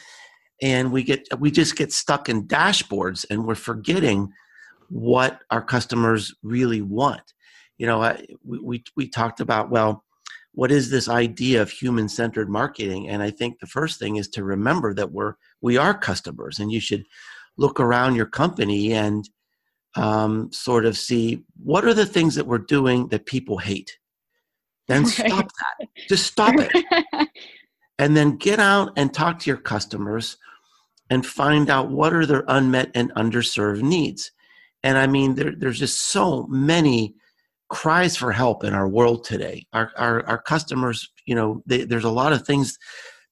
and 0.62 0.92
we 0.92 1.02
get 1.02 1.26
we 1.38 1.50
just 1.50 1.76
get 1.76 1.92
stuck 1.92 2.28
in 2.28 2.46
dashboards, 2.46 3.24
and 3.30 3.46
we're 3.46 3.54
forgetting 3.54 4.32
what 4.88 5.40
our 5.50 5.62
customers 5.62 6.34
really 6.42 6.82
want. 6.82 7.34
You 7.78 7.86
know, 7.86 8.02
I, 8.02 8.24
we, 8.44 8.82
we 8.96 9.08
talked 9.08 9.40
about, 9.40 9.70
well, 9.70 10.04
what 10.52 10.72
is 10.72 10.90
this 10.90 11.08
idea 11.08 11.60
of 11.60 11.70
human 11.70 12.08
centered 12.08 12.48
marketing? 12.48 13.08
And 13.08 13.22
I 13.22 13.30
think 13.30 13.58
the 13.58 13.66
first 13.66 13.98
thing 13.98 14.16
is 14.16 14.28
to 14.28 14.44
remember 14.44 14.94
that 14.94 15.12
we're, 15.12 15.34
we 15.60 15.76
are 15.76 15.96
customers 15.96 16.58
and 16.58 16.72
you 16.72 16.80
should 16.80 17.04
look 17.58 17.78
around 17.78 18.14
your 18.14 18.26
company 18.26 18.92
and 18.94 19.28
um, 19.96 20.50
sort 20.52 20.86
of 20.86 20.96
see 20.96 21.44
what 21.62 21.84
are 21.84 21.94
the 21.94 22.06
things 22.06 22.34
that 22.34 22.46
we're 22.46 22.58
doing 22.58 23.08
that 23.08 23.26
people 23.26 23.58
hate. 23.58 23.98
Then 24.88 25.02
right. 25.04 25.12
stop 25.12 25.48
that. 25.48 25.88
Just 26.08 26.26
stop 26.26 26.54
it. 26.56 27.28
and 27.98 28.16
then 28.16 28.36
get 28.36 28.58
out 28.58 28.92
and 28.96 29.12
talk 29.12 29.38
to 29.40 29.50
your 29.50 29.58
customers 29.58 30.36
and 31.10 31.24
find 31.24 31.70
out 31.70 31.90
what 31.90 32.12
are 32.12 32.26
their 32.26 32.44
unmet 32.48 32.90
and 32.94 33.12
underserved 33.14 33.82
needs. 33.82 34.32
And 34.82 34.98
I 34.98 35.06
mean, 35.06 35.34
there, 35.34 35.54
there's 35.56 35.78
just 35.78 36.00
so 36.00 36.46
many 36.48 37.14
cries 37.68 38.16
for 38.16 38.32
help 38.32 38.64
in 38.64 38.74
our 38.74 38.88
world 38.88 39.24
today. 39.24 39.66
Our, 39.72 39.90
our, 39.96 40.26
our 40.26 40.42
customers, 40.42 41.10
you 41.26 41.34
know, 41.34 41.62
they, 41.66 41.84
there's 41.84 42.04
a 42.04 42.10
lot 42.10 42.32
of 42.32 42.46
things 42.46 42.78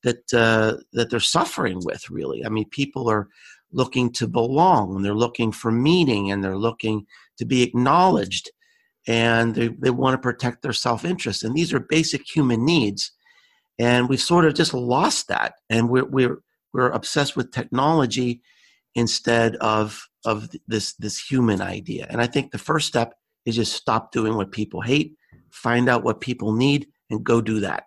that, 0.03 0.33
uh, 0.35 0.79
that 0.93 1.11
they're 1.11 1.21
suffering 1.21 1.81
with, 1.85 2.09
really. 2.11 2.45
I 2.45 2.49
mean, 2.49 2.69
people 2.71 3.09
are 3.09 3.29
looking 3.73 4.11
to 4.13 4.27
belong 4.27 4.97
and 4.97 5.05
they're 5.05 5.15
looking 5.15 5.53
for 5.53 5.71
meaning 5.71 6.31
and 6.31 6.43
they're 6.43 6.57
looking 6.57 7.07
to 7.39 7.45
be 7.45 7.63
acknowledged 7.63 8.51
and 9.07 9.55
they, 9.55 9.69
they 9.69 9.91
want 9.91 10.15
to 10.15 10.19
protect 10.19 10.63
their 10.63 10.73
self-interest. 10.73 11.43
And 11.45 11.55
these 11.55 11.73
are 11.73 11.81
basic 11.81 12.23
human 12.25 12.65
needs. 12.65 13.13
And 13.79 14.09
we've 14.09 14.21
sort 14.21 14.45
of 14.45 14.55
just 14.55 14.73
lost 14.73 15.29
that. 15.29 15.55
And 15.69 15.89
we're, 15.89 16.05
we're, 16.05 16.39
we're 16.73 16.91
obsessed 16.91 17.37
with 17.37 17.53
technology 17.53 18.43
instead 18.95 19.57
of 19.57 20.09
of 20.25 20.49
this 20.67 20.95
this 20.95 21.19
human 21.19 21.61
idea. 21.61 22.07
And 22.11 22.21
i 22.21 22.27
think 22.27 22.51
the 22.51 22.59
first 22.59 22.89
step 22.89 23.15
is 23.45 23.57
just 23.57 23.73
stop 23.73 24.13
doing 24.13 24.35
what 24.37 24.53
people 24.53 24.81
hate 24.81 25.17
find 25.51 25.89
out 25.89 26.03
what 26.03 26.21
people 26.21 26.53
need 26.53 26.89
and 27.11 27.23
go 27.23 27.41
do 27.41 27.61
that. 27.61 27.85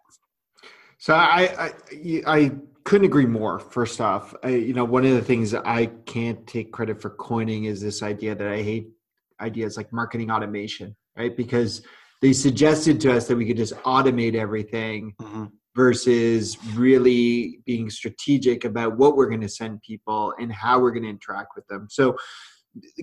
So 0.97 1.13
i 1.13 1.71
i, 1.91 2.21
I 2.25 2.51
couldn't 2.83 3.05
agree 3.05 3.25
more 3.25 3.59
first 3.59 3.99
off. 3.99 4.33
I, 4.43 4.49
you 4.49 4.73
know 4.73 4.85
one 4.85 5.05
of 5.05 5.11
the 5.11 5.21
things 5.21 5.53
i 5.53 5.87
can't 6.05 6.45
take 6.47 6.71
credit 6.71 7.01
for 7.01 7.09
coining 7.11 7.65
is 7.65 7.81
this 7.81 8.01
idea 8.03 8.35
that 8.35 8.47
i 8.47 8.61
hate 8.61 8.89
ideas 9.39 9.77
like 9.77 9.91
marketing 9.93 10.31
automation 10.31 10.95
right? 11.15 11.35
Because 11.35 11.81
they 12.21 12.31
suggested 12.31 13.01
to 13.01 13.11
us 13.11 13.27
that 13.27 13.35
we 13.35 13.45
could 13.45 13.57
just 13.57 13.73
automate 13.77 14.35
everything 14.35 15.13
mm-hmm 15.21 15.45
versus 15.77 16.57
really 16.73 17.59
being 17.65 17.87
strategic 17.89 18.65
about 18.65 18.97
what 18.97 19.15
we're 19.15 19.29
going 19.29 19.39
to 19.39 19.47
send 19.47 19.79
people 19.83 20.33
and 20.39 20.51
how 20.51 20.79
we're 20.79 20.91
going 20.91 21.03
to 21.03 21.09
interact 21.09 21.55
with 21.55 21.67
them. 21.67 21.87
So, 21.89 22.17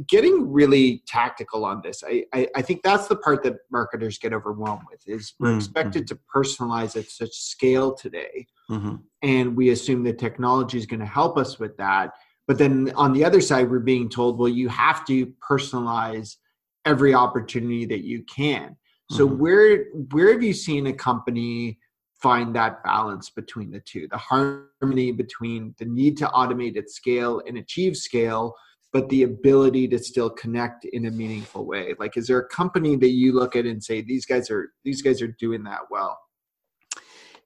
getting 0.06 0.52
really 0.52 1.02
tactical 1.06 1.64
on 1.64 1.80
this, 1.82 2.04
I, 2.06 2.24
I, 2.32 2.48
I 2.56 2.62
think 2.62 2.82
that's 2.82 3.08
the 3.08 3.16
part 3.16 3.42
that 3.44 3.54
marketers 3.72 4.18
get 4.18 4.32
overwhelmed 4.32 4.82
with. 4.90 5.00
Is 5.06 5.34
we're 5.38 5.48
mm-hmm. 5.48 5.58
expected 5.58 6.06
to 6.08 6.18
personalize 6.34 6.96
at 6.96 7.08
such 7.08 7.32
scale 7.32 7.94
today, 7.94 8.46
mm-hmm. 8.68 8.96
and 9.22 9.56
we 9.56 9.70
assume 9.70 10.02
that 10.04 10.18
technology 10.18 10.76
is 10.76 10.86
going 10.86 11.00
to 11.00 11.06
help 11.06 11.38
us 11.38 11.60
with 11.60 11.76
that. 11.76 12.10
But 12.48 12.58
then 12.58 12.92
on 12.96 13.12
the 13.12 13.24
other 13.24 13.40
side, 13.40 13.70
we're 13.70 13.78
being 13.78 14.08
told, 14.08 14.38
well, 14.38 14.48
you 14.48 14.68
have 14.68 15.04
to 15.06 15.32
personalize 15.48 16.36
every 16.84 17.14
opportunity 17.14 17.86
that 17.86 18.04
you 18.04 18.24
can. 18.24 18.76
So 19.10 19.26
mm-hmm. 19.28 19.38
where 19.38 19.84
where 20.10 20.32
have 20.32 20.42
you 20.42 20.52
seen 20.52 20.88
a 20.88 20.92
company 20.92 21.78
find 22.24 22.56
that 22.56 22.82
balance 22.82 23.28
between 23.28 23.70
the 23.70 23.80
two 23.80 24.08
the 24.10 24.16
harmony 24.16 25.12
between 25.12 25.74
the 25.78 25.84
need 25.84 26.16
to 26.16 26.26
automate 26.28 26.74
at 26.78 26.88
scale 26.88 27.42
and 27.46 27.58
achieve 27.58 27.94
scale 27.96 28.54
but 28.94 29.08
the 29.08 29.24
ability 29.24 29.88
to 29.88 29.98
still 29.98 30.30
connect 30.30 30.84
in 30.84 31.06
a 31.06 31.10
meaningful 31.10 31.66
way. 31.66 31.94
Like 31.98 32.16
is 32.16 32.28
there 32.28 32.38
a 32.38 32.48
company 32.48 32.94
that 32.96 33.10
you 33.10 33.32
look 33.32 33.56
at 33.56 33.66
and 33.66 33.82
say 33.82 34.00
these 34.00 34.24
guys 34.24 34.50
are 34.50 34.72
these 34.84 35.02
guys 35.02 35.20
are 35.20 35.34
doing 35.38 35.64
that 35.64 35.80
well 35.90 36.16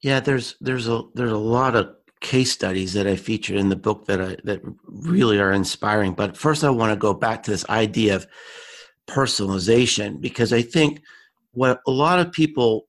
yeah 0.00 0.20
there's 0.20 0.54
there's 0.60 0.86
a 0.86 1.02
there's 1.14 1.32
a 1.32 1.46
lot 1.58 1.74
of 1.74 1.96
case 2.20 2.50
studies 2.50 2.92
that 2.92 3.06
i 3.06 3.14
featured 3.14 3.56
in 3.56 3.68
the 3.68 3.76
book 3.76 4.06
that 4.06 4.20
i 4.20 4.36
that 4.44 4.60
really 4.84 5.40
are 5.40 5.52
inspiring. 5.52 6.12
But 6.12 6.36
first 6.36 6.62
i 6.62 6.70
want 6.70 6.92
to 6.92 6.96
go 6.96 7.14
back 7.14 7.42
to 7.42 7.50
this 7.50 7.68
idea 7.68 8.14
of 8.14 8.26
personalization 9.08 10.20
because 10.20 10.52
i 10.52 10.62
think 10.62 11.00
what 11.52 11.80
a 11.86 11.90
lot 11.90 12.20
of 12.20 12.30
people 12.30 12.87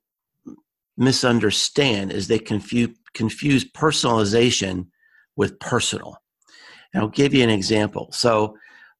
misunderstand 0.99 2.11
is 2.11 2.27
they 2.27 2.39
confuse 2.39 2.95
confuse 3.13 3.65
personalization 3.71 4.87
with 5.35 5.59
personal. 5.59 6.17
And 6.93 7.01
I'll 7.01 7.09
give 7.09 7.33
you 7.33 7.43
an 7.43 7.49
example. 7.49 8.09
So, 8.11 8.55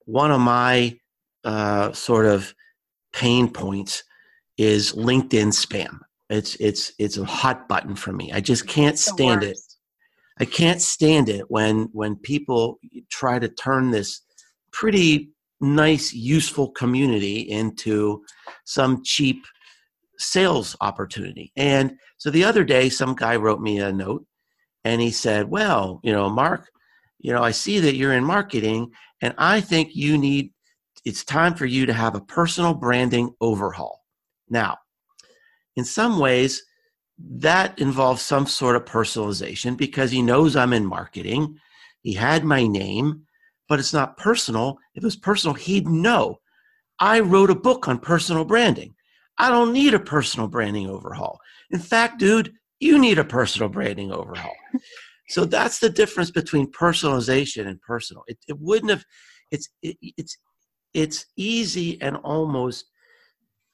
one 0.06 0.32
of 0.32 0.39
my 0.39 0.98
uh, 1.44 1.91
sort 1.91 2.25
of 2.25 2.53
pain 3.13 3.51
points 3.51 4.03
is 4.58 4.94
LinkedIn 4.94 5.53
spam. 5.53 6.00
It's 6.29 6.56
it's 6.56 6.94
it's 7.00 7.18
a 7.18 7.25
hot 7.25 7.68
button 7.68 7.96
for 7.96 8.13
me. 8.13 8.32
I 8.32 8.39
just 8.39 8.68
can't 8.68 8.98
stand 8.98 9.44
it. 9.44 9.58
I 10.39 10.46
can't 10.46 10.82
stand 10.82 11.29
it 11.29 11.50
when 11.50 11.89
when 11.91 12.15
people 12.15 12.79
try 13.10 13.39
to 13.39 13.50
turn 13.50 13.91
this 13.91 14.22
pretty 14.72 15.32
nice, 15.62 16.13
useful 16.13 16.70
community 16.72 17.39
into 17.39 18.24
some 18.65 19.03
cheap 19.03 19.44
sales 20.19 20.75
opportunity. 20.81 21.51
And 21.55 21.97
so 22.17 22.29
the 22.29 22.43
other 22.43 22.63
day, 22.63 22.89
some 22.89 23.15
guy 23.15 23.38
wrote 23.38 23.61
me 23.61 23.79
a 23.79 23.91
note 23.91 24.25
and 24.83 25.01
he 25.01 25.11
said, 25.11 25.49
Well, 25.49 25.99
you 26.03 26.11
know, 26.11 26.29
Mark, 26.29 26.69
you 27.19 27.33
know, 27.33 27.41
I 27.41 27.51
see 27.51 27.79
that 27.79 27.95
you're 27.95 28.13
in 28.13 28.23
marketing 28.23 28.91
and 29.21 29.33
I 29.38 29.61
think 29.61 29.95
you 29.95 30.17
need, 30.17 30.51
it's 31.05 31.23
time 31.23 31.55
for 31.55 31.65
you 31.65 31.85
to 31.85 31.93
have 31.93 32.15
a 32.15 32.21
personal 32.21 32.73
branding 32.73 33.33
overhaul. 33.41 34.03
Now, 34.49 34.77
in 35.75 35.85
some 35.85 36.19
ways, 36.19 36.63
that 37.17 37.79
involves 37.79 38.21
some 38.21 38.45
sort 38.47 38.75
of 38.75 38.85
personalization 38.85 39.75
because 39.75 40.11
he 40.11 40.21
knows 40.21 40.55
I'm 40.55 40.73
in 40.73 40.85
marketing. 40.85 41.57
He 42.01 42.13
had 42.13 42.45
my 42.45 42.65
name, 42.65 43.23
but 43.67 43.79
it's 43.79 43.93
not 43.93 44.17
personal. 44.17 44.79
If 44.95 45.03
it 45.03 45.07
was 45.07 45.17
personal, 45.17 45.53
he'd 45.53 45.88
know. 45.88 46.39
I 46.99 47.19
wrote 47.19 47.49
a 47.49 47.55
book 47.55 47.88
on 47.88 47.99
personal 47.99 48.45
branding. 48.45 48.95
I 49.39 49.50
don't 49.50 49.74
need 49.74 49.93
a 49.93 50.00
personal 50.00 50.48
branding 50.48 50.89
overhaul. 50.89 51.39
In 51.72 51.79
fact, 51.79 52.19
dude, 52.19 52.53
you 52.79 53.00
need 53.00 53.17
a 53.17 53.24
personal 53.24 53.69
branding 53.69 54.12
overhaul. 54.12 54.55
so 55.29 55.46
that's 55.46 55.79
the 55.79 55.89
difference 55.89 56.29
between 56.29 56.72
personalization 56.72 57.67
and 57.67 57.81
personal. 57.81 58.24
It, 58.27 58.38
it 58.48 58.58
wouldn't 58.60 58.91
have. 58.91 59.05
It's 59.50 59.69
it, 59.81 59.98
it's 60.01 60.38
it's 60.93 61.25
easy 61.38 62.01
and 62.01 62.17
almost 62.17 62.86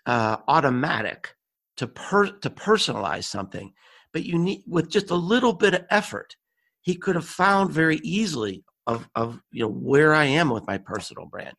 uh, 0.05 0.37
automatic 0.47 1.33
to 1.77 1.87
per, 1.87 2.27
to 2.27 2.49
personalize 2.49 3.25
something, 3.25 3.73
but 4.13 4.23
you 4.23 4.37
need 4.37 4.63
with 4.67 4.89
just 4.89 5.09
a 5.09 5.15
little 5.15 5.53
bit 5.53 5.73
of 5.73 5.85
effort, 5.89 6.35
he 6.81 6.95
could 6.95 7.15
have 7.15 7.27
found 7.27 7.71
very 7.71 7.97
easily 7.97 8.63
of 8.87 9.09
of 9.15 9.41
you 9.51 9.63
know 9.63 9.71
where 9.71 10.13
I 10.13 10.25
am 10.25 10.49
with 10.49 10.67
my 10.67 10.77
personal 10.77 11.25
brand, 11.25 11.55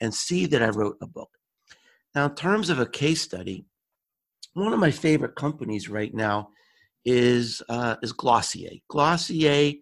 and 0.00 0.14
see 0.14 0.46
that 0.46 0.62
I 0.62 0.68
wrote 0.68 0.96
a 1.02 1.06
book. 1.06 1.30
Now, 2.14 2.26
in 2.26 2.34
terms 2.34 2.70
of 2.70 2.78
a 2.80 2.86
case 2.86 3.22
study, 3.22 3.66
one 4.54 4.72
of 4.72 4.80
my 4.80 4.90
favorite 4.90 5.36
companies 5.36 5.88
right 5.88 6.12
now 6.14 6.50
is 7.04 7.62
uh, 7.68 7.96
is 8.02 8.12
Glossier. 8.12 8.80
Glossier, 8.88 9.74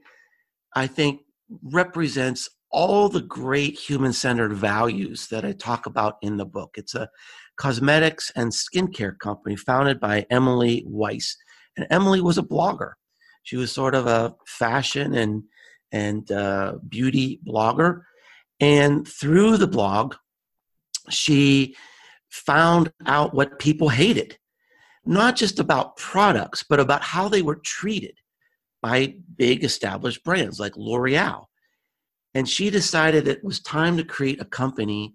I 0.75 0.87
think, 0.87 1.23
represents 1.63 2.49
all 2.71 3.09
the 3.09 3.23
great 3.23 3.79
human-centered 3.79 4.53
values 4.53 5.29
that 5.29 5.45
I 5.45 5.53
talk 5.53 5.87
about 5.87 6.17
in 6.21 6.37
the 6.37 6.45
book. 6.45 6.75
It's 6.77 6.95
a 6.95 7.09
cosmetics 7.57 8.31
and 8.37 8.53
skincare 8.53 9.19
company 9.19 9.57
founded 9.57 9.99
by 9.99 10.27
Emily 10.31 10.85
Weiss. 10.87 11.37
And 11.77 11.87
Emily 11.91 12.21
was 12.21 12.39
a 12.39 12.43
blogger. 12.43 12.93
She 13.45 13.57
was 13.57 13.73
sort 13.73 13.95
of 13.95 14.07
a 14.07 14.35
fashion 14.47 15.15
and 15.15 15.45
and 15.93 16.31
uh, 16.31 16.75
beauty 16.89 17.41
blogger. 17.47 18.03
And 18.61 19.07
through 19.07 19.57
the 19.57 19.69
blog, 19.69 20.17
she 21.09 21.77
found 22.31 22.93
out 23.07 23.35
what 23.35 23.59
people 23.59 23.89
hated, 23.89 24.39
not 25.05 25.37
just 25.37 25.59
about 25.59 25.97
products, 25.97 26.65
but 26.69 26.81
about 26.81 27.03
how 27.03 27.29
they 27.29 27.43
were 27.43 27.57
treated 27.57 28.19
by 28.83 29.15
big 29.37 29.65
established 29.65 30.23
brands 30.25 30.61
like 30.61 30.77
L'Oreal. 30.77 31.47
And 32.35 32.49
she 32.49 32.71
decided 32.71 33.27
it 33.27 33.43
was 33.43 33.61
time 33.61 33.97
to 33.97 34.05
create 34.05 34.41
a 34.41 34.45
company 34.45 35.15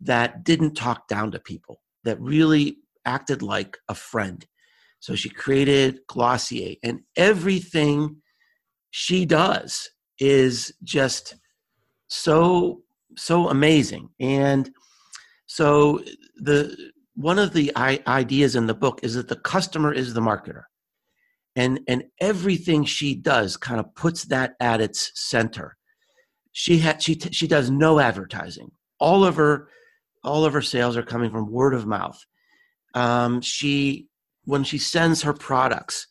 that 0.00 0.44
didn't 0.44 0.74
talk 0.74 1.08
down 1.08 1.30
to 1.32 1.38
people, 1.38 1.80
that 2.04 2.20
really 2.20 2.78
acted 3.04 3.42
like 3.42 3.78
a 3.88 3.94
friend. 3.94 4.46
So 5.00 5.14
she 5.14 5.28
created 5.28 6.00
Glossier, 6.08 6.76
and 6.82 7.00
everything 7.16 8.16
she 8.90 9.26
does 9.26 9.90
is 10.18 10.72
just 10.82 11.34
so 12.08 12.82
so 13.16 13.48
amazing. 13.48 14.08
And 14.18 14.70
so 15.54 16.02
the 16.34 16.76
one 17.14 17.38
of 17.38 17.52
the 17.52 17.70
ideas 17.76 18.56
in 18.56 18.66
the 18.66 18.74
book 18.74 18.98
is 19.04 19.14
that 19.14 19.28
the 19.28 19.36
customer 19.36 19.92
is 19.92 20.12
the 20.12 20.20
marketer, 20.20 20.64
and 21.54 21.78
and 21.86 22.02
everything 22.20 22.84
she 22.84 23.14
does 23.14 23.56
kind 23.56 23.78
of 23.78 23.94
puts 23.94 24.24
that 24.24 24.54
at 24.58 24.80
its 24.80 25.12
center. 25.14 25.76
She 26.50 26.78
had 26.78 27.00
she 27.00 27.20
she 27.30 27.46
does 27.46 27.70
no 27.70 28.00
advertising. 28.00 28.72
All 28.98 29.24
of 29.24 29.36
her 29.36 29.68
all 30.24 30.44
of 30.44 30.52
her 30.54 30.62
sales 30.62 30.96
are 30.96 31.04
coming 31.04 31.30
from 31.30 31.52
word 31.52 31.72
of 31.72 31.86
mouth. 31.86 32.18
Um, 32.94 33.40
she, 33.40 34.08
when 34.44 34.64
she 34.64 34.78
sends 34.78 35.22
her 35.22 35.34
products, 35.34 36.08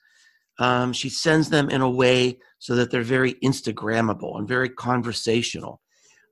um, 0.58 0.94
she 0.94 1.10
sends 1.10 1.50
them 1.50 1.70
in 1.70 1.82
a 1.82 1.90
way 1.90 2.40
so 2.60 2.76
that 2.76 2.92
they're 2.92 3.02
very 3.02 3.34
Instagrammable 3.44 4.38
and 4.38 4.48
very 4.48 4.70
conversational. 4.70 5.82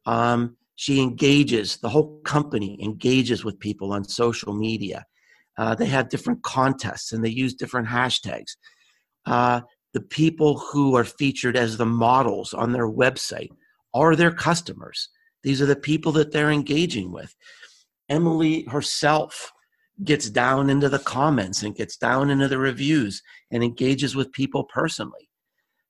Um, 0.05 0.55
she 0.81 0.99
engages, 0.99 1.77
the 1.77 1.89
whole 1.89 2.19
company 2.25 2.75
engages 2.81 3.45
with 3.45 3.59
people 3.59 3.93
on 3.93 4.03
social 4.03 4.51
media. 4.51 5.05
Uh, 5.55 5.75
they 5.75 5.85
have 5.85 6.09
different 6.09 6.41
contests 6.41 7.11
and 7.11 7.23
they 7.23 7.29
use 7.29 7.53
different 7.53 7.87
hashtags. 7.87 8.55
Uh, 9.27 9.61
the 9.93 10.01
people 10.01 10.57
who 10.57 10.95
are 10.95 11.03
featured 11.03 11.55
as 11.55 11.77
the 11.77 11.85
models 11.85 12.51
on 12.55 12.71
their 12.71 12.89
website 12.89 13.51
are 13.93 14.15
their 14.15 14.31
customers. 14.31 15.09
These 15.43 15.61
are 15.61 15.67
the 15.67 15.75
people 15.75 16.11
that 16.13 16.31
they're 16.31 16.49
engaging 16.49 17.11
with. 17.11 17.35
Emily 18.09 18.63
herself 18.63 19.51
gets 20.03 20.31
down 20.31 20.71
into 20.71 20.89
the 20.89 20.97
comments 20.97 21.61
and 21.61 21.75
gets 21.75 21.95
down 21.95 22.31
into 22.31 22.47
the 22.47 22.57
reviews 22.57 23.21
and 23.51 23.63
engages 23.63 24.15
with 24.15 24.31
people 24.31 24.63
personally. 24.63 25.29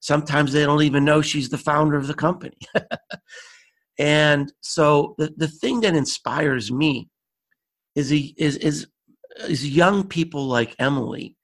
Sometimes 0.02 0.52
they 0.52 0.66
don't 0.66 0.84
even 0.84 1.06
know 1.06 1.22
she's 1.22 1.48
the 1.48 1.58
founder 1.58 1.96
of 1.96 2.08
the 2.08 2.14
company. 2.14 2.58
and 4.02 4.52
so 4.62 5.14
the, 5.20 5.32
the 5.38 5.48
thing 5.48 5.82
that 5.82 5.96
inspires 5.96 6.72
me 6.72 7.08
is, 7.94 8.12
is, 8.12 8.58
is, 8.58 8.88
is 9.48 9.70
young 9.70 10.08
people 10.08 10.48
like 10.48 10.76
Emily. 10.80 11.36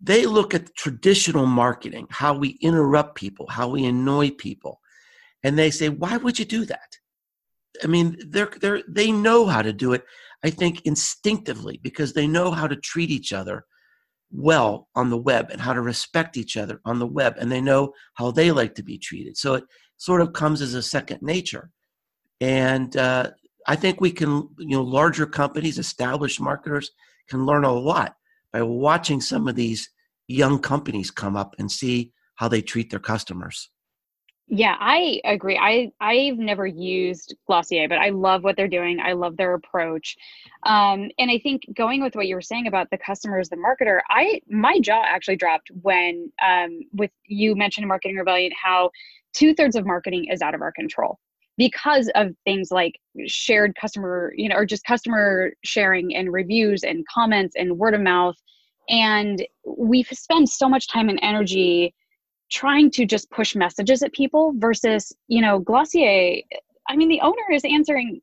They 0.00 0.26
look 0.26 0.54
at 0.54 0.74
traditional 0.74 1.46
marketing, 1.46 2.08
how 2.10 2.34
we 2.34 2.58
interrupt 2.60 3.14
people, 3.14 3.46
how 3.48 3.68
we 3.68 3.84
annoy 3.86 4.30
people, 4.30 4.80
and 5.44 5.56
they 5.56 5.70
say, 5.70 5.88
why 5.88 6.16
would 6.16 6.40
you 6.40 6.44
do 6.44 6.64
that? 6.64 6.96
I 7.84 7.86
mean, 7.86 8.16
they're 8.28 8.50
they're 8.60 8.82
they 8.88 9.12
know 9.12 9.46
how 9.46 9.62
to 9.62 9.72
do 9.72 9.92
it. 9.92 10.04
I 10.42 10.50
think 10.50 10.82
instinctively 10.84 11.78
because 11.80 12.12
they 12.12 12.26
know 12.26 12.50
how 12.50 12.66
to 12.66 12.74
treat 12.74 13.10
each 13.10 13.32
other 13.32 13.66
well 14.30 14.88
on 14.94 15.10
the 15.10 15.16
web 15.16 15.50
and 15.50 15.60
how 15.60 15.72
to 15.72 15.80
respect 15.80 16.36
each 16.36 16.56
other 16.56 16.80
on 16.84 16.98
the 16.98 17.06
web, 17.06 17.36
and 17.38 17.50
they 17.50 17.60
know 17.60 17.92
how 18.14 18.30
they 18.30 18.50
like 18.50 18.74
to 18.74 18.82
be 18.82 18.98
treated. 18.98 19.36
So 19.36 19.54
it 19.54 19.64
sort 19.96 20.20
of 20.20 20.32
comes 20.32 20.60
as 20.60 20.74
a 20.74 20.82
second 20.82 21.22
nature. 21.22 21.70
And 22.40 22.96
uh, 22.96 23.30
I 23.66 23.76
think 23.76 24.00
we 24.00 24.10
can, 24.10 24.48
you 24.58 24.76
know, 24.76 24.82
larger 24.82 25.26
companies, 25.26 25.78
established 25.78 26.40
marketers 26.40 26.90
can 27.28 27.46
learn 27.46 27.64
a 27.64 27.72
lot 27.72 28.14
by 28.52 28.62
watching 28.62 29.20
some 29.20 29.48
of 29.48 29.56
these 29.56 29.90
young 30.28 30.58
companies 30.58 31.10
come 31.10 31.36
up 31.36 31.54
and 31.58 31.70
see 31.70 32.12
how 32.36 32.48
they 32.48 32.62
treat 32.62 32.90
their 32.90 33.00
customers. 33.00 33.70
Yeah, 34.50 34.76
I 34.80 35.20
agree. 35.24 35.58
I 35.58 35.90
I've 36.00 36.38
never 36.38 36.66
used 36.66 37.36
Glossier, 37.46 37.86
but 37.86 37.98
I 37.98 38.08
love 38.08 38.44
what 38.44 38.56
they're 38.56 38.66
doing. 38.66 38.98
I 38.98 39.12
love 39.12 39.36
their 39.36 39.52
approach. 39.52 40.16
Um, 40.62 41.10
and 41.18 41.30
I 41.30 41.38
think 41.38 41.64
going 41.74 42.02
with 42.02 42.16
what 42.16 42.26
you 42.28 42.34
were 42.34 42.40
saying 42.40 42.66
about 42.66 42.88
the 42.90 42.96
customers, 42.96 43.50
the 43.50 43.56
marketer, 43.56 44.00
I 44.08 44.40
my 44.48 44.80
jaw 44.80 45.02
actually 45.04 45.36
dropped 45.36 45.70
when 45.82 46.32
um, 46.46 46.80
with 46.94 47.10
you 47.26 47.56
mentioned 47.56 47.86
Marketing 47.88 48.16
Rebellion 48.16 48.52
how 48.62 48.90
two 49.34 49.52
thirds 49.54 49.76
of 49.76 49.84
marketing 49.84 50.28
is 50.32 50.40
out 50.40 50.54
of 50.54 50.62
our 50.62 50.72
control 50.72 51.18
because 51.58 52.10
of 52.14 52.28
things 52.44 52.70
like 52.70 52.94
shared 53.26 53.74
customer, 53.78 54.32
you 54.34 54.48
know, 54.48 54.56
or 54.56 54.64
just 54.64 54.84
customer 54.84 55.52
sharing 55.62 56.16
and 56.16 56.32
reviews 56.32 56.84
and 56.84 57.04
comments 57.12 57.54
and 57.54 57.76
word 57.78 57.92
of 57.92 58.00
mouth. 58.00 58.36
And 58.88 59.46
we 59.66 60.04
spend 60.04 60.48
so 60.48 60.70
much 60.70 60.88
time 60.88 61.10
and 61.10 61.18
energy 61.22 61.94
trying 62.50 62.90
to 62.90 63.04
just 63.04 63.30
push 63.30 63.54
messages 63.54 64.02
at 64.02 64.12
people 64.12 64.52
versus 64.56 65.12
you 65.28 65.40
know 65.40 65.58
glossier 65.58 66.42
i 66.88 66.96
mean 66.96 67.08
the 67.08 67.20
owner 67.20 67.50
is 67.52 67.62
answering 67.64 68.20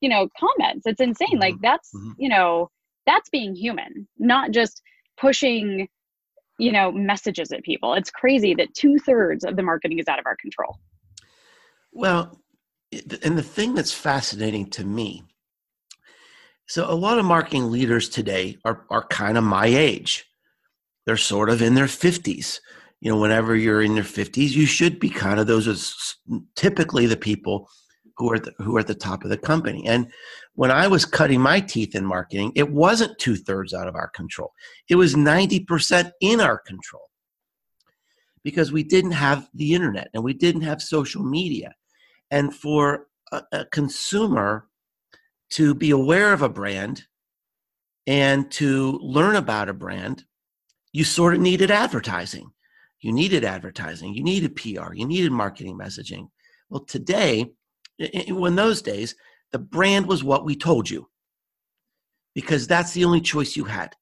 you 0.00 0.08
know 0.08 0.28
comments. 0.38 0.86
It's 0.86 1.00
insane. 1.00 1.28
Mm-hmm. 1.32 1.40
like 1.40 1.54
that's 1.62 1.94
mm-hmm. 1.94 2.12
you 2.18 2.28
know 2.28 2.70
that's 3.06 3.28
being 3.30 3.54
human 3.54 4.06
not 4.18 4.50
just 4.50 4.82
pushing 5.18 5.88
you 6.58 6.72
know 6.72 6.92
messages 6.92 7.52
at 7.52 7.62
people. 7.62 7.94
It's 7.94 8.10
crazy 8.10 8.54
that 8.54 8.74
two-thirds 8.74 9.44
of 9.44 9.56
the 9.56 9.62
marketing 9.62 9.98
is 9.98 10.08
out 10.08 10.18
of 10.18 10.26
our 10.26 10.36
control. 10.36 10.78
Well 11.92 12.40
and 12.92 13.38
the 13.38 13.42
thing 13.42 13.74
that's 13.74 13.92
fascinating 13.92 14.68
to 14.70 14.84
me 14.84 15.22
so 16.66 16.90
a 16.90 16.94
lot 16.94 17.18
of 17.18 17.24
marketing 17.24 17.70
leaders 17.70 18.08
today 18.08 18.58
are, 18.64 18.84
are 18.90 19.04
kind 19.04 19.36
of 19.36 19.42
my 19.42 19.66
age. 19.66 20.26
They're 21.04 21.16
sort 21.16 21.50
of 21.50 21.62
in 21.62 21.74
their 21.74 21.86
50s 21.86 22.60
you 23.00 23.10
know, 23.10 23.18
whenever 23.18 23.56
you're 23.56 23.82
in 23.82 23.94
your 23.94 24.04
50s, 24.04 24.50
you 24.50 24.66
should 24.66 25.00
be 25.00 25.08
kind 25.08 25.40
of 25.40 25.46
those 25.46 25.66
are 25.66 26.36
typically 26.54 27.06
the 27.06 27.16
people 27.16 27.68
who 28.16 28.30
are 28.30 28.38
the, 28.38 28.52
who 28.58 28.76
are 28.76 28.80
at 28.80 28.86
the 28.86 28.94
top 28.94 29.24
of 29.24 29.30
the 29.30 29.38
company. 29.38 29.86
And 29.86 30.12
when 30.54 30.70
I 30.70 30.86
was 30.86 31.06
cutting 31.06 31.40
my 31.40 31.60
teeth 31.60 31.94
in 31.94 32.04
marketing, 32.04 32.52
it 32.54 32.70
wasn't 32.70 33.18
two 33.18 33.36
thirds 33.36 33.72
out 33.72 33.88
of 33.88 33.94
our 33.94 34.08
control. 34.08 34.52
It 34.90 34.96
was 34.96 35.14
90% 35.14 36.10
in 36.20 36.40
our 36.40 36.58
control 36.58 37.08
because 38.44 38.70
we 38.70 38.82
didn't 38.82 39.12
have 39.12 39.48
the 39.54 39.74
internet 39.74 40.08
and 40.12 40.22
we 40.22 40.34
didn't 40.34 40.62
have 40.62 40.82
social 40.82 41.24
media. 41.24 41.72
And 42.30 42.54
for 42.54 43.06
a, 43.32 43.42
a 43.52 43.64
consumer 43.66 44.68
to 45.50 45.74
be 45.74 45.90
aware 45.90 46.34
of 46.34 46.42
a 46.42 46.48
brand 46.50 47.04
and 48.06 48.50
to 48.52 48.98
learn 49.02 49.36
about 49.36 49.70
a 49.70 49.74
brand, 49.74 50.24
you 50.92 51.04
sort 51.04 51.34
of 51.34 51.40
needed 51.40 51.70
advertising. 51.70 52.50
You 53.00 53.12
needed 53.12 53.44
advertising, 53.44 54.14
you 54.14 54.22
needed 54.22 54.56
PR, 54.56 54.92
you 54.92 55.06
needed 55.06 55.32
marketing 55.32 55.78
messaging. 55.78 56.28
Well, 56.68 56.84
today, 56.84 57.50
in 57.98 58.56
those 58.56 58.82
days, 58.82 59.14
the 59.52 59.58
brand 59.58 60.06
was 60.06 60.22
what 60.22 60.44
we 60.44 60.54
told 60.54 60.88
you 60.88 61.08
because 62.34 62.66
that's 62.66 62.92
the 62.92 63.04
only 63.04 63.20
choice 63.20 63.56
you 63.56 63.64
had. 63.64 63.96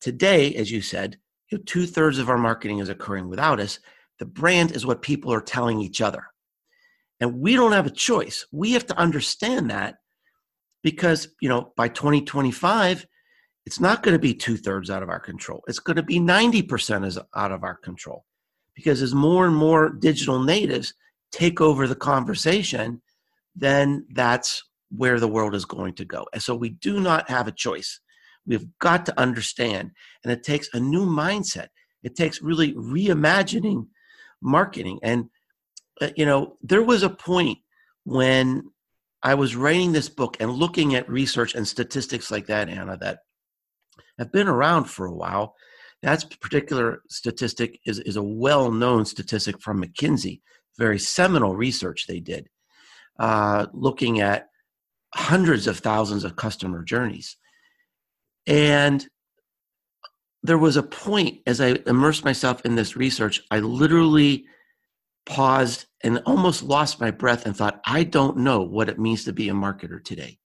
Today, 0.00 0.54
as 0.54 0.70
you 0.70 0.80
said, 0.80 1.18
you 1.50 1.58
know, 1.58 1.64
two 1.64 1.86
thirds 1.86 2.18
of 2.18 2.28
our 2.28 2.38
marketing 2.38 2.78
is 2.78 2.88
occurring 2.88 3.28
without 3.28 3.60
us. 3.60 3.78
The 4.18 4.26
brand 4.26 4.72
is 4.72 4.86
what 4.86 5.02
people 5.02 5.32
are 5.32 5.40
telling 5.40 5.80
each 5.80 6.00
other. 6.00 6.26
And 7.20 7.40
we 7.40 7.54
don't 7.54 7.72
have 7.72 7.86
a 7.86 7.90
choice. 7.90 8.46
We 8.52 8.72
have 8.72 8.86
to 8.86 8.98
understand 8.98 9.70
that 9.70 9.96
because, 10.82 11.28
you 11.40 11.48
know, 11.48 11.72
by 11.76 11.88
2025, 11.88 13.06
it's 13.68 13.80
not 13.80 14.02
going 14.02 14.14
to 14.14 14.18
be 14.18 14.32
two 14.32 14.56
thirds 14.56 14.88
out 14.88 15.02
of 15.02 15.10
our 15.10 15.20
control. 15.20 15.62
It's 15.68 15.78
going 15.78 15.96
to 15.96 16.02
be 16.02 16.18
90% 16.18 17.04
is 17.04 17.18
out 17.36 17.52
of 17.52 17.64
our 17.64 17.74
control 17.74 18.24
because 18.74 19.02
as 19.02 19.14
more 19.14 19.44
and 19.44 19.54
more 19.54 19.90
digital 19.90 20.42
natives 20.42 20.94
take 21.32 21.60
over 21.60 21.86
the 21.86 21.94
conversation, 21.94 23.02
then 23.54 24.06
that's 24.14 24.64
where 24.90 25.20
the 25.20 25.28
world 25.28 25.54
is 25.54 25.66
going 25.66 25.92
to 25.96 26.06
go. 26.06 26.26
And 26.32 26.42
so 26.42 26.56
we 26.56 26.70
do 26.70 26.98
not 26.98 27.28
have 27.28 27.46
a 27.46 27.52
choice. 27.52 28.00
We've 28.46 28.66
got 28.78 29.04
to 29.04 29.20
understand, 29.20 29.90
and 30.24 30.32
it 30.32 30.42
takes 30.44 30.70
a 30.72 30.80
new 30.80 31.04
mindset. 31.04 31.68
It 32.02 32.16
takes 32.16 32.40
really 32.40 32.72
reimagining 32.72 33.88
marketing. 34.40 34.98
And, 35.02 35.28
uh, 36.00 36.08
you 36.16 36.24
know, 36.24 36.56
there 36.62 36.82
was 36.82 37.02
a 37.02 37.10
point 37.10 37.58
when 38.04 38.70
I 39.22 39.34
was 39.34 39.56
writing 39.56 39.92
this 39.92 40.08
book 40.08 40.38
and 40.40 40.52
looking 40.52 40.94
at 40.94 41.06
research 41.10 41.54
and 41.54 41.68
statistics 41.68 42.30
like 42.30 42.46
that, 42.46 42.70
Anna, 42.70 42.96
that 43.02 43.18
have 44.18 44.32
been 44.32 44.48
around 44.48 44.84
for 44.84 45.06
a 45.06 45.14
while. 45.14 45.54
That 46.02 46.24
particular 46.40 47.02
statistic 47.08 47.80
is, 47.86 47.98
is 48.00 48.16
a 48.16 48.22
well 48.22 48.70
known 48.70 49.04
statistic 49.04 49.60
from 49.60 49.82
McKinsey, 49.82 50.40
very 50.78 50.98
seminal 50.98 51.56
research 51.56 52.06
they 52.06 52.20
did, 52.20 52.48
uh, 53.18 53.66
looking 53.72 54.20
at 54.20 54.48
hundreds 55.14 55.66
of 55.66 55.78
thousands 55.78 56.24
of 56.24 56.36
customer 56.36 56.84
journeys. 56.84 57.36
And 58.46 59.06
there 60.42 60.58
was 60.58 60.76
a 60.76 60.82
point 60.82 61.40
as 61.46 61.60
I 61.60 61.78
immersed 61.86 62.24
myself 62.24 62.62
in 62.64 62.74
this 62.74 62.96
research, 62.96 63.42
I 63.50 63.58
literally 63.58 64.46
paused 65.26 65.86
and 66.02 66.22
almost 66.26 66.62
lost 66.62 67.00
my 67.00 67.10
breath 67.10 67.44
and 67.44 67.56
thought, 67.56 67.80
I 67.84 68.04
don't 68.04 68.38
know 68.38 68.62
what 68.62 68.88
it 68.88 68.98
means 68.98 69.24
to 69.24 69.32
be 69.32 69.48
a 69.48 69.52
marketer 69.52 70.02
today. 70.02 70.37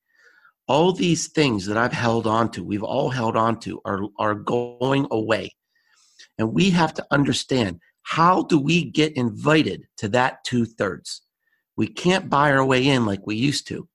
All 0.68 0.94
these 0.94 1.28
things 1.28 1.66
that 1.66 1.78
I've 1.78 1.94
held 1.94 2.26
on 2.26 2.50
to, 2.52 2.64
we've 2.64 2.84
all 2.84 3.10
held 3.10 3.36
on 3.36 3.60
to, 3.62 3.82
are, 3.86 4.02
are 4.18 4.36
going 4.36 5.08
away. 5.12 5.56
And 6.38 6.54
we 6.54 6.70
have 6.72 6.94
to 6.96 7.06
understand 7.12 7.80
how 8.04 8.44
do 8.44 8.60
we 8.60 8.84
get 8.84 9.16
invited 9.16 9.86
to 9.98 10.08
that 10.10 10.44
two 10.44 10.66
thirds? 10.66 11.22
We 11.76 11.88
can't 11.88 12.30
buy 12.30 12.52
our 12.52 12.66
way 12.66 12.88
in 12.88 13.06
like 13.06 13.26
we 13.26 13.36
used 13.36 13.68
to. 13.68 13.88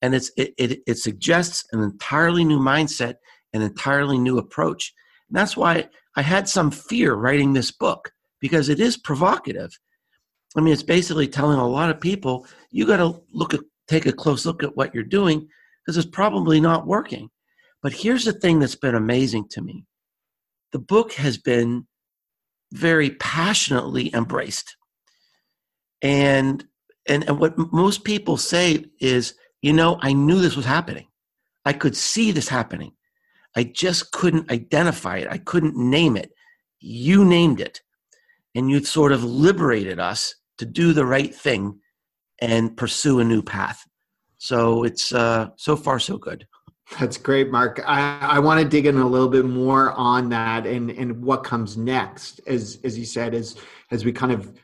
And 0.00 0.14
it's, 0.14 0.30
it, 0.36 0.54
it, 0.58 0.80
it 0.86 0.98
suggests 0.98 1.64
an 1.72 1.82
entirely 1.82 2.44
new 2.44 2.58
mindset 2.58 3.16
an 3.52 3.62
entirely 3.62 4.18
new 4.18 4.38
approach. 4.38 4.92
And 5.28 5.36
that's 5.36 5.56
why 5.56 5.88
I 6.16 6.22
had 6.22 6.48
some 6.48 6.70
fear 6.70 7.14
writing 7.14 7.52
this 7.52 7.70
book 7.70 8.12
because 8.40 8.68
it 8.68 8.80
is 8.80 8.96
provocative. 8.96 9.70
I 10.56 10.60
mean, 10.60 10.72
it's 10.72 10.82
basically 10.82 11.28
telling 11.28 11.58
a 11.58 11.68
lot 11.68 11.90
of 11.90 12.00
people 12.00 12.46
you 12.70 12.86
got 12.86 12.98
to 12.98 13.20
look 13.32 13.54
at, 13.54 13.60
take 13.86 14.06
a 14.06 14.12
close 14.12 14.46
look 14.46 14.62
at 14.62 14.76
what 14.76 14.94
you're 14.94 15.04
doing 15.04 15.48
because 15.88 15.96
it's 15.96 16.14
probably 16.14 16.60
not 16.60 16.86
working. 16.86 17.30
But 17.82 17.94
here's 17.94 18.26
the 18.26 18.34
thing 18.34 18.58
that's 18.58 18.74
been 18.74 18.94
amazing 18.94 19.48
to 19.52 19.62
me 19.62 19.86
the 20.70 20.78
book 20.78 21.14
has 21.14 21.38
been 21.38 21.86
very 22.74 23.12
passionately 23.12 24.14
embraced. 24.14 24.76
And, 26.02 26.62
and, 27.08 27.26
and 27.26 27.40
what 27.40 27.56
most 27.72 28.04
people 28.04 28.36
say 28.36 28.84
is, 29.00 29.32
you 29.62 29.72
know, 29.72 29.98
I 30.02 30.12
knew 30.12 30.42
this 30.42 30.56
was 30.56 30.66
happening. 30.66 31.06
I 31.64 31.72
could 31.72 31.96
see 31.96 32.32
this 32.32 32.50
happening. 32.50 32.92
I 33.56 33.64
just 33.64 34.12
couldn't 34.12 34.52
identify 34.52 35.16
it. 35.16 35.28
I 35.30 35.38
couldn't 35.38 35.74
name 35.74 36.18
it. 36.18 36.32
You 36.80 37.24
named 37.24 37.62
it. 37.62 37.80
And 38.54 38.70
you 38.70 38.84
sort 38.84 39.12
of 39.12 39.24
liberated 39.24 39.98
us 39.98 40.34
to 40.58 40.66
do 40.66 40.92
the 40.92 41.06
right 41.06 41.34
thing 41.34 41.80
and 42.42 42.76
pursue 42.76 43.20
a 43.20 43.24
new 43.24 43.42
path. 43.42 43.87
So 44.38 44.84
it's 44.84 45.12
uh, 45.12 45.48
so 45.56 45.76
far 45.76 45.98
so 45.98 46.16
good. 46.16 46.46
That's 46.98 47.18
great, 47.18 47.50
Mark. 47.50 47.82
I, 47.86 48.18
I 48.20 48.38
want 48.38 48.60
to 48.62 48.68
dig 48.68 48.86
in 48.86 48.96
a 48.96 49.06
little 49.06 49.28
bit 49.28 49.44
more 49.44 49.92
on 49.92 50.30
that 50.30 50.66
and, 50.66 50.90
and 50.90 51.22
what 51.22 51.44
comes 51.44 51.76
next, 51.76 52.40
as 52.46 52.78
as 52.82 52.98
you 52.98 53.04
said, 53.04 53.34
as 53.34 53.56
as 53.90 54.04
we 54.04 54.12
kind 54.12 54.32
of 54.32 54.58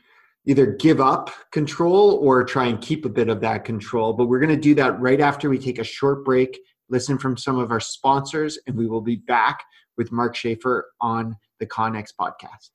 either 0.47 0.65
give 0.65 0.99
up 0.99 1.29
control 1.51 2.19
or 2.21 2.43
try 2.43 2.65
and 2.65 2.81
keep 2.81 3.05
a 3.05 3.09
bit 3.09 3.29
of 3.29 3.41
that 3.41 3.63
control. 3.63 4.13
But 4.13 4.25
we're 4.25 4.39
going 4.39 4.55
to 4.55 4.61
do 4.61 4.73
that 4.75 4.99
right 4.99 5.19
after 5.19 5.49
we 5.49 5.59
take 5.59 5.79
a 5.79 5.83
short 5.83 6.25
break 6.25 6.57
listen 6.89 7.17
from 7.17 7.37
some 7.37 7.57
of 7.57 7.71
our 7.71 7.79
sponsors, 7.79 8.59
and 8.67 8.75
we 8.75 8.87
will 8.87 9.01
be 9.01 9.15
back 9.15 9.63
with 9.97 10.11
Mark 10.11 10.35
Schaefer 10.35 10.91
on 11.01 11.35
the 11.59 11.65
Conex 11.65 12.09
podcast. 12.19 12.69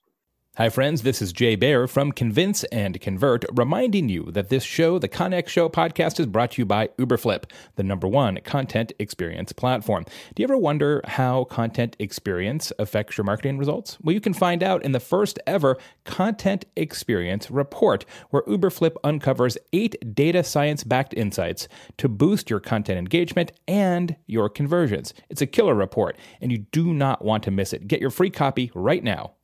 Hi, 0.56 0.68
friends. 0.68 1.02
This 1.02 1.22
is 1.22 1.32
Jay 1.32 1.54
Baer 1.54 1.86
from 1.86 2.10
Convince 2.10 2.64
and 2.64 3.00
Convert, 3.00 3.44
reminding 3.54 4.08
you 4.08 4.32
that 4.32 4.48
this 4.48 4.64
show, 4.64 4.98
the 4.98 5.08
Conex 5.08 5.46
Show 5.46 5.68
podcast, 5.68 6.18
is 6.18 6.26
brought 6.26 6.50
to 6.50 6.60
you 6.60 6.66
by 6.66 6.88
Uberflip, 6.98 7.44
the 7.76 7.84
number 7.84 8.08
one 8.08 8.40
content 8.42 8.92
experience 8.98 9.52
platform. 9.52 10.04
Do 10.34 10.42
you 10.42 10.44
ever 10.44 10.58
wonder 10.58 11.02
how 11.04 11.44
content 11.44 11.94
experience 12.00 12.72
affects 12.80 13.16
your 13.16 13.24
marketing 13.24 13.58
results? 13.58 13.96
Well, 14.02 14.12
you 14.12 14.20
can 14.20 14.34
find 14.34 14.64
out 14.64 14.84
in 14.84 14.90
the 14.90 14.98
first 14.98 15.38
ever 15.46 15.78
Content 16.04 16.64
Experience 16.74 17.48
Report, 17.48 18.04
where 18.30 18.42
Uberflip 18.42 18.96
uncovers 19.04 19.56
eight 19.72 20.14
data 20.16 20.42
science 20.42 20.82
backed 20.82 21.14
insights 21.14 21.68
to 21.98 22.08
boost 22.08 22.50
your 22.50 22.60
content 22.60 22.98
engagement 22.98 23.52
and 23.68 24.16
your 24.26 24.48
conversions. 24.48 25.14
It's 25.30 25.42
a 25.42 25.46
killer 25.46 25.76
report, 25.76 26.18
and 26.40 26.50
you 26.50 26.58
do 26.58 26.92
not 26.92 27.24
want 27.24 27.44
to 27.44 27.52
miss 27.52 27.72
it. 27.72 27.86
Get 27.86 28.00
your 28.00 28.10
free 28.10 28.30
copy 28.30 28.72
right 28.74 29.04
now 29.04 29.34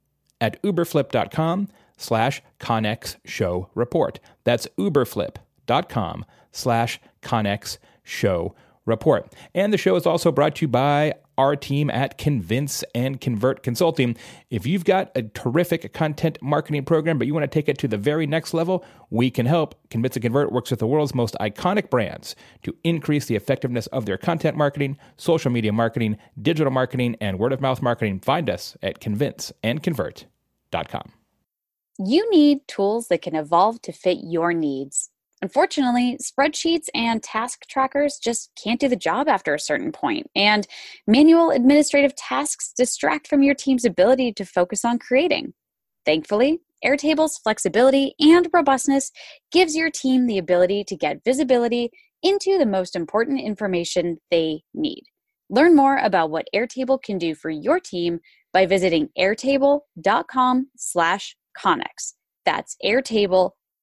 at 0.40 0.62
uberflip.com 0.62 1.68
slash 1.96 2.42
conex 2.60 3.16
show 3.24 3.70
report. 3.74 4.20
That's 4.44 4.66
uberflip.com 4.78 6.24
slash 6.52 7.00
conex 7.22 7.78
show 8.02 8.54
report. 8.84 9.32
And 9.54 9.72
the 9.72 9.78
show 9.78 9.96
is 9.96 10.06
also 10.06 10.30
brought 10.30 10.56
to 10.56 10.62
you 10.62 10.68
by 10.68 11.14
our 11.38 11.56
team 11.56 11.90
at 11.90 12.18
Convince 12.18 12.84
and 12.94 13.20
Convert 13.20 13.62
Consulting. 13.62 14.16
If 14.50 14.66
you've 14.66 14.84
got 14.84 15.10
a 15.14 15.22
terrific 15.22 15.92
content 15.92 16.38
marketing 16.40 16.84
program, 16.84 17.18
but 17.18 17.26
you 17.26 17.34
want 17.34 17.44
to 17.44 17.48
take 17.48 17.68
it 17.68 17.78
to 17.78 17.88
the 17.88 17.98
very 17.98 18.26
next 18.26 18.54
level, 18.54 18.84
we 19.10 19.30
can 19.30 19.46
help. 19.46 19.74
Convince 19.90 20.16
and 20.16 20.22
Convert 20.22 20.52
works 20.52 20.70
with 20.70 20.80
the 20.80 20.86
world's 20.86 21.14
most 21.14 21.36
iconic 21.40 21.90
brands 21.90 22.36
to 22.62 22.74
increase 22.84 23.26
the 23.26 23.36
effectiveness 23.36 23.86
of 23.88 24.06
their 24.06 24.18
content 24.18 24.56
marketing, 24.56 24.96
social 25.16 25.50
media 25.50 25.72
marketing, 25.72 26.16
digital 26.40 26.72
marketing, 26.72 27.16
and 27.20 27.38
word 27.38 27.52
of 27.52 27.60
mouth 27.60 27.82
marketing. 27.82 28.20
Find 28.20 28.48
us 28.50 28.76
at 28.82 29.00
convinceandconvert.com. 29.00 31.12
You 31.98 32.30
need 32.30 32.68
tools 32.68 33.08
that 33.08 33.22
can 33.22 33.34
evolve 33.34 33.80
to 33.82 33.92
fit 33.92 34.18
your 34.22 34.52
needs. 34.52 35.10
Unfortunately, 35.42 36.18
spreadsheets 36.22 36.88
and 36.94 37.22
task 37.22 37.66
trackers 37.68 38.18
just 38.22 38.50
can't 38.62 38.80
do 38.80 38.88
the 38.88 38.96
job 38.96 39.28
after 39.28 39.54
a 39.54 39.60
certain 39.60 39.92
point, 39.92 40.30
and 40.34 40.66
manual 41.06 41.50
administrative 41.50 42.14
tasks 42.16 42.72
distract 42.76 43.28
from 43.28 43.42
your 43.42 43.54
team's 43.54 43.84
ability 43.84 44.32
to 44.32 44.44
focus 44.44 44.84
on 44.84 44.98
creating. 44.98 45.52
Thankfully, 46.06 46.60
Airtable's 46.84 47.38
flexibility 47.38 48.14
and 48.18 48.48
robustness 48.52 49.10
gives 49.52 49.76
your 49.76 49.90
team 49.90 50.26
the 50.26 50.38
ability 50.38 50.84
to 50.84 50.96
get 50.96 51.24
visibility 51.24 51.90
into 52.22 52.58
the 52.58 52.66
most 52.66 52.96
important 52.96 53.40
information 53.40 54.18
they 54.30 54.62
need. 54.72 55.02
Learn 55.50 55.76
more 55.76 55.98
about 55.98 56.30
what 56.30 56.48
Airtable 56.54 57.00
can 57.00 57.18
do 57.18 57.34
for 57.34 57.50
your 57.50 57.78
team 57.78 58.20
by 58.52 58.66
visiting 58.66 59.10
airtable.com 59.18 60.68
slash 60.76 61.36
conex. 61.56 62.14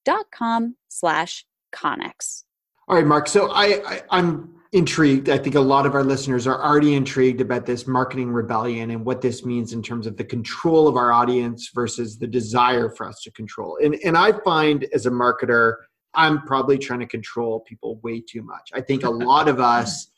That's 0.05 0.17
airtable.com 0.17 0.75
slash 0.89 1.45
Conex. 1.73 2.43
All 2.87 2.95
right, 2.95 3.05
Mark. 3.05 3.27
So 3.27 3.51
I, 3.51 3.81
I 3.85 4.01
I'm 4.09 4.53
intrigued. 4.73 5.29
I 5.29 5.37
think 5.37 5.55
a 5.55 5.61
lot 5.61 5.85
of 5.85 5.95
our 5.95 6.03
listeners 6.03 6.47
are 6.47 6.61
already 6.63 6.95
intrigued 6.95 7.41
about 7.41 7.65
this 7.65 7.87
marketing 7.87 8.31
rebellion 8.31 8.91
and 8.91 9.05
what 9.05 9.21
this 9.21 9.45
means 9.45 9.71
in 9.73 9.81
terms 9.81 10.07
of 10.07 10.17
the 10.17 10.23
control 10.23 10.87
of 10.87 10.97
our 10.97 11.11
audience 11.11 11.69
versus 11.73 12.17
the 12.17 12.27
desire 12.27 12.89
for 12.89 13.07
us 13.07 13.21
to 13.23 13.31
control. 13.31 13.77
And 13.83 13.95
and 14.03 14.17
I 14.17 14.33
find 14.43 14.85
as 14.93 15.05
a 15.05 15.11
marketer, 15.11 15.75
I'm 16.13 16.41
probably 16.43 16.77
trying 16.77 16.99
to 16.99 17.07
control 17.07 17.61
people 17.61 17.99
way 18.03 18.21
too 18.21 18.43
much. 18.43 18.69
I 18.73 18.81
think 18.81 19.03
a 19.03 19.09
lot 19.29 19.47
of 19.47 19.59
us 19.59 20.09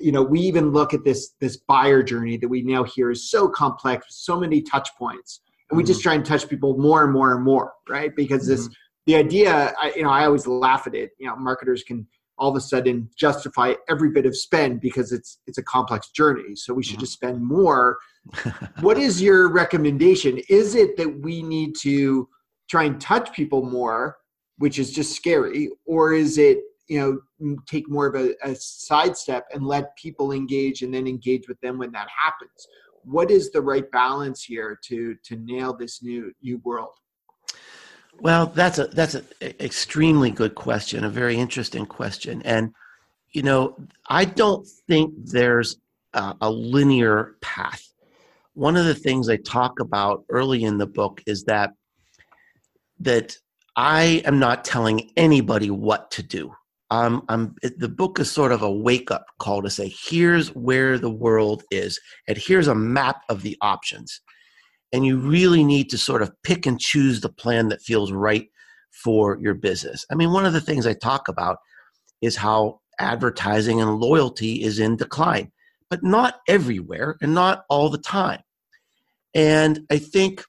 you 0.00 0.10
know 0.10 0.22
we 0.22 0.40
even 0.40 0.72
look 0.72 0.92
at 0.92 1.04
this 1.04 1.34
this 1.40 1.56
buyer 1.56 2.02
journey 2.02 2.36
that 2.36 2.48
we 2.48 2.62
now 2.62 2.82
hear 2.82 3.12
is 3.12 3.30
so 3.30 3.48
complex 3.48 4.06
so 4.10 4.38
many 4.38 4.60
touch 4.60 4.88
points 4.98 5.40
and 5.70 5.76
we 5.76 5.82
mm-hmm. 5.82 5.86
just 5.86 6.02
try 6.02 6.14
and 6.14 6.24
touch 6.24 6.48
people 6.48 6.76
more 6.78 7.04
and 7.04 7.12
more 7.12 7.32
and 7.32 7.44
more 7.44 7.72
right 7.88 8.16
because 8.16 8.42
mm-hmm. 8.42 8.56
this 8.56 8.68
the 9.06 9.16
idea 9.16 9.74
I, 9.80 9.92
you 9.96 10.02
know 10.02 10.10
i 10.10 10.24
always 10.24 10.46
laugh 10.46 10.86
at 10.86 10.94
it. 10.94 11.10
You 11.18 11.28
know 11.28 11.36
marketers 11.36 11.82
can 11.82 12.06
all 12.36 12.50
of 12.50 12.56
a 12.56 12.60
sudden 12.60 13.08
justify 13.16 13.74
every 13.88 14.10
bit 14.10 14.26
of 14.26 14.36
spend 14.36 14.80
because 14.80 15.12
it's 15.12 15.38
it's 15.46 15.58
a 15.58 15.62
complex 15.62 16.10
journey. 16.10 16.56
So 16.56 16.74
we 16.74 16.82
should 16.82 16.94
mm-hmm. 16.94 17.00
just 17.00 17.12
spend 17.14 17.44
more. 17.44 17.98
What 18.80 18.98
is 18.98 19.22
your 19.22 19.50
recommendation? 19.50 20.40
Is 20.48 20.74
it 20.74 20.96
that 20.96 21.20
we 21.20 21.42
need 21.42 21.74
to 21.82 22.28
try 22.68 22.84
and 22.84 23.00
touch 23.00 23.32
people 23.32 23.64
more 23.64 24.16
which 24.58 24.78
is 24.78 24.92
just 24.92 25.14
scary 25.14 25.68
or 25.84 26.12
is 26.12 26.38
it 26.38 26.58
you 26.88 26.98
know 26.98 27.56
take 27.66 27.88
more 27.88 28.06
of 28.06 28.14
a, 28.14 28.34
a 28.48 28.54
sidestep 28.54 29.46
and 29.52 29.66
let 29.66 29.96
people 29.96 30.32
engage 30.32 30.82
and 30.82 30.92
then 30.94 31.06
engage 31.06 31.48
with 31.48 31.60
them 31.60 31.78
when 31.78 31.92
that 31.92 32.08
happens? 32.16 32.66
What 33.02 33.30
is 33.30 33.50
the 33.50 33.60
right 33.60 33.90
balance 33.90 34.42
here 34.42 34.78
to 34.84 35.14
to 35.24 35.36
nail 35.36 35.76
this 35.76 36.02
new 36.02 36.32
new 36.42 36.58
world 36.64 36.94
well, 38.20 38.46
that's 38.46 38.78
a 38.78 38.86
that's 38.88 39.14
an 39.14 39.26
extremely 39.42 40.30
good 40.30 40.54
question, 40.54 41.04
a 41.04 41.10
very 41.10 41.36
interesting 41.36 41.86
question, 41.86 42.42
and 42.42 42.72
you 43.32 43.42
know, 43.42 43.76
I 44.08 44.24
don't 44.24 44.66
think 44.86 45.12
there's 45.24 45.76
a, 46.14 46.34
a 46.40 46.50
linear 46.50 47.36
path. 47.40 47.86
One 48.54 48.76
of 48.76 48.86
the 48.86 48.94
things 48.94 49.28
I 49.28 49.36
talk 49.36 49.80
about 49.80 50.24
early 50.30 50.62
in 50.62 50.78
the 50.78 50.86
book 50.86 51.20
is 51.26 51.44
that 51.44 51.72
that 53.00 53.36
I 53.76 54.22
am 54.24 54.38
not 54.38 54.64
telling 54.64 55.10
anybody 55.16 55.70
what 55.70 56.10
to 56.12 56.22
do. 56.22 56.54
Um, 56.90 57.24
I'm, 57.28 57.56
the 57.76 57.88
book 57.88 58.20
is 58.20 58.30
sort 58.30 58.52
of 58.52 58.62
a 58.62 58.70
wake 58.70 59.10
up 59.10 59.26
call 59.40 59.62
to 59.62 59.70
say, 59.70 59.92
here's 60.06 60.54
where 60.54 60.96
the 60.96 61.10
world 61.10 61.64
is, 61.72 61.98
and 62.28 62.38
here's 62.38 62.68
a 62.68 62.74
map 62.74 63.22
of 63.28 63.42
the 63.42 63.56
options 63.60 64.20
and 64.94 65.04
you 65.04 65.18
really 65.18 65.64
need 65.64 65.90
to 65.90 65.98
sort 65.98 66.22
of 66.22 66.30
pick 66.44 66.66
and 66.66 66.78
choose 66.78 67.20
the 67.20 67.28
plan 67.28 67.68
that 67.68 67.82
feels 67.82 68.12
right 68.12 68.48
for 68.92 69.36
your 69.40 69.54
business. 69.54 70.06
I 70.08 70.14
mean, 70.14 70.30
one 70.30 70.46
of 70.46 70.52
the 70.52 70.60
things 70.60 70.86
I 70.86 70.92
talk 70.92 71.26
about 71.26 71.58
is 72.22 72.36
how 72.36 72.80
advertising 73.00 73.80
and 73.80 73.98
loyalty 73.98 74.62
is 74.62 74.78
in 74.78 74.94
decline, 74.94 75.50
but 75.90 76.04
not 76.04 76.36
everywhere 76.46 77.16
and 77.20 77.34
not 77.34 77.64
all 77.68 77.90
the 77.90 77.98
time. 77.98 78.40
And 79.34 79.80
I 79.90 79.98
think 79.98 80.44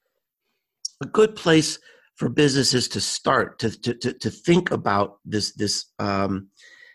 a 1.02 1.08
good 1.08 1.36
place 1.36 1.80
for 2.14 2.30
businesses 2.30 2.88
to 2.90 3.02
start 3.02 3.58
to, 3.60 3.72
to, 3.82 3.96
to, 3.96 4.14
to 4.14 4.30
think 4.30 4.70
about 4.70 5.18
this, 5.26 5.54
this, 5.56 5.86
um, 5.98 6.50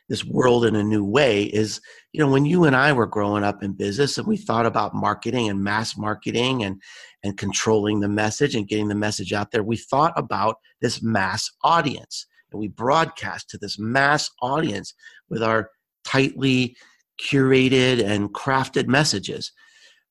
this 0.08 0.24
world 0.24 0.64
in 0.64 0.76
a 0.76 0.84
new 0.84 1.04
way 1.04 1.42
is 1.42 1.80
you 2.12 2.20
know 2.20 2.31
when 2.31 2.44
you 2.44 2.64
and 2.64 2.77
i 2.77 2.92
were 2.92 3.07
growing 3.07 3.44
up 3.44 3.62
in 3.62 3.73
business 3.73 4.18
and 4.18 4.27
we 4.27 4.37
thought 4.37 4.66
about 4.66 4.94
marketing 4.94 5.49
and 5.49 5.62
mass 5.62 5.96
marketing 5.96 6.62
and 6.62 6.81
and 7.23 7.37
controlling 7.38 8.01
the 8.01 8.09
message 8.09 8.55
and 8.55 8.68
getting 8.68 8.88
the 8.88 8.94
message 8.94 9.33
out 9.33 9.51
there 9.51 9.62
we 9.62 9.77
thought 9.77 10.12
about 10.16 10.57
this 10.81 11.03
mass 11.03 11.51
audience 11.62 12.27
and 12.53 12.61
we 12.61 12.68
broadcast 12.68 13.49
to 13.51 13.59
this 13.59 13.79
mass 13.79 14.31
audience 14.42 14.94
with 15.29 15.42
our 15.42 15.70
tightly 16.05 16.77
curated 17.20 18.03
and 18.03 18.33
crafted 18.33 18.87
messages. 18.87 19.53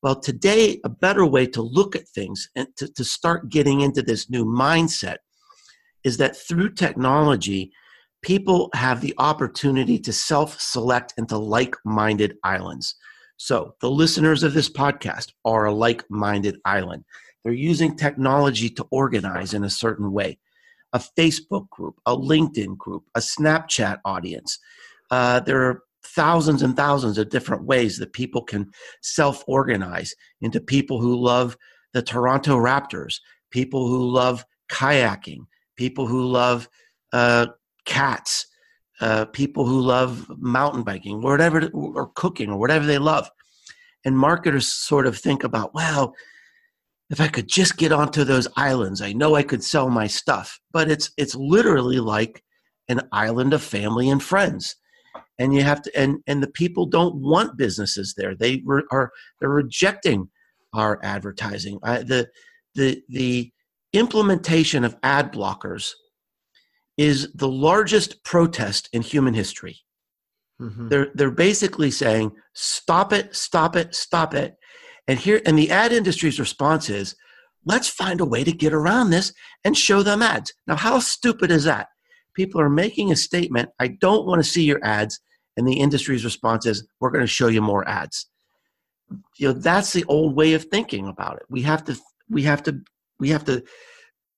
Well 0.01 0.19
today 0.19 0.79
a 0.83 0.89
better 0.89 1.25
way 1.25 1.45
to 1.47 1.61
look 1.61 1.95
at 1.95 2.07
things 2.07 2.49
and 2.55 2.67
to, 2.77 2.91
to 2.93 3.03
start 3.03 3.49
getting 3.49 3.81
into 3.81 4.01
this 4.01 4.29
new 4.29 4.45
mindset 4.45 5.17
is 6.03 6.17
that 6.17 6.37
through 6.37 6.73
technology 6.73 7.71
people 8.21 8.69
have 8.73 9.01
the 9.01 9.13
opportunity 9.17 9.99
to 9.99 10.13
self 10.13 10.59
select 10.59 11.13
into 11.17 11.37
like 11.37 11.75
minded 11.85 12.35
islands. 12.43 12.95
So, 13.37 13.75
the 13.81 13.89
listeners 13.89 14.43
of 14.43 14.53
this 14.53 14.69
podcast 14.69 15.31
are 15.45 15.65
a 15.65 15.73
like 15.73 16.03
minded 16.09 16.57
island. 16.65 17.05
They're 17.43 17.53
using 17.53 17.95
technology 17.95 18.69
to 18.71 18.85
organize 18.91 19.53
in 19.53 19.63
a 19.63 19.69
certain 19.69 20.11
way 20.11 20.39
a 20.93 20.99
Facebook 20.99 21.69
group, 21.69 21.95
a 22.05 22.15
LinkedIn 22.15 22.77
group, 22.77 23.03
a 23.15 23.19
Snapchat 23.19 23.99
audience. 24.05 24.59
Uh, 25.11 25.39
there 25.39 25.61
are 25.61 25.83
thousands 26.03 26.63
and 26.63 26.75
thousands 26.75 27.17
of 27.17 27.29
different 27.29 27.63
ways 27.63 27.97
that 27.97 28.13
people 28.13 28.43
can 28.43 28.69
self 29.01 29.43
organize 29.47 30.13
into 30.41 30.59
people 30.59 30.99
who 30.99 31.15
love 31.15 31.57
the 31.93 32.01
Toronto 32.01 32.57
Raptors, 32.57 33.19
people 33.51 33.87
who 33.87 34.09
love 34.09 34.45
kayaking, 34.71 35.45
people 35.75 36.07
who 36.07 36.25
love 36.25 36.67
uh, 37.13 37.47
cats, 37.89 38.45
uh, 39.01 39.25
people 39.25 39.65
who 39.65 39.81
love 39.81 40.29
mountain 40.37 40.83
biking, 40.83 41.21
whatever, 41.21 41.67
or 41.73 42.11
cooking, 42.15 42.49
or 42.51 42.57
whatever 42.57 42.85
they 42.85 42.99
love. 42.99 43.29
And 44.05 44.17
marketers 44.17 44.71
sort 44.71 45.07
of 45.07 45.17
think 45.17 45.43
about, 45.43 45.73
well, 45.73 46.13
if 47.09 47.19
I 47.19 47.27
could 47.27 47.47
just 47.47 47.77
get 47.77 47.91
onto 47.91 48.23
those 48.23 48.47
islands, 48.55 49.01
I 49.01 49.13
know 49.13 49.35
I 49.35 49.43
could 49.43 49.63
sell 49.63 49.89
my 49.89 50.05
stuff. 50.05 50.59
But 50.71 50.91
it's 50.91 51.11
it's 51.17 51.35
literally 51.35 51.99
like 51.99 52.43
an 52.87 53.01
island 53.11 53.53
of 53.53 53.63
family 53.63 54.09
and 54.09 54.21
friends, 54.21 54.75
and 55.39 55.53
you 55.53 55.63
have 55.63 55.81
to 55.81 55.99
and 55.99 56.19
and 56.27 56.43
the 56.43 56.51
people 56.51 56.85
don't 56.85 57.15
want 57.15 57.57
businesses 57.57 58.13
there. 58.15 58.35
They 58.35 58.61
re, 58.63 58.83
are 58.91 59.11
they're 59.39 59.49
rejecting 59.49 60.29
our 60.73 60.99
advertising. 61.03 61.79
I, 61.83 62.03
the 62.03 62.29
the 62.75 63.01
the 63.09 63.51
implementation 63.91 64.85
of 64.85 64.95
ad 65.01 65.33
blockers 65.33 65.93
is 66.99 67.31
the 67.33 67.47
largest 67.47 68.21
protest 68.25 68.89
in 68.91 69.01
human 69.01 69.33
history. 69.33 69.77
Mm-hmm. 70.61 70.89
They're 70.89 71.11
they're 71.15 71.31
basically 71.31 71.91
saying 71.91 72.33
stop 72.53 73.13
it, 73.13 73.33
stop 73.33 73.77
it, 73.77 73.95
stop 73.95 74.33
it. 74.33 74.57
And 75.07 75.17
here 75.17 75.41
and 75.45 75.57
the 75.57 75.71
ad 75.71 75.93
industry's 75.93 76.41
response 76.41 76.89
is 76.89 77.15
let's 77.63 77.87
find 77.87 78.19
a 78.19 78.25
way 78.25 78.43
to 78.43 78.51
get 78.51 78.73
around 78.73 79.11
this 79.11 79.31
and 79.63 79.77
show 79.77 80.03
them 80.03 80.21
ads. 80.21 80.53
Now 80.67 80.75
how 80.75 80.99
stupid 80.99 81.51
is 81.51 81.63
that? 81.63 81.87
People 82.33 82.59
are 82.59 82.69
making 82.69 83.13
a 83.13 83.15
statement, 83.15 83.69
I 83.79 83.87
don't 83.87 84.27
want 84.27 84.43
to 84.43 84.49
see 84.49 84.65
your 84.65 84.83
ads 84.83 85.21
and 85.55 85.65
the 85.65 85.79
industry's 85.79 86.25
response 86.25 86.65
is 86.65 86.85
we're 86.99 87.11
going 87.11 87.23
to 87.23 87.27
show 87.27 87.47
you 87.47 87.61
more 87.61 87.87
ads. 87.87 88.27
You 89.37 89.47
know 89.47 89.53
that's 89.53 89.93
the 89.93 90.03
old 90.09 90.35
way 90.35 90.53
of 90.53 90.65
thinking 90.65 91.07
about 91.07 91.37
it. 91.37 91.43
We 91.49 91.61
have 91.61 91.85
to 91.85 91.97
we 92.29 92.43
have 92.43 92.61
to 92.63 92.81
we 93.21 93.29
have 93.29 93.45
to 93.45 93.63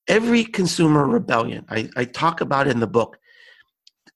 every 0.07 0.43
consumer 0.43 1.05
rebellion, 1.05 1.65
I, 1.69 1.89
I 1.95 2.05
talk 2.05 2.41
about 2.41 2.67
in 2.67 2.79
the 2.79 2.87
book, 2.87 3.17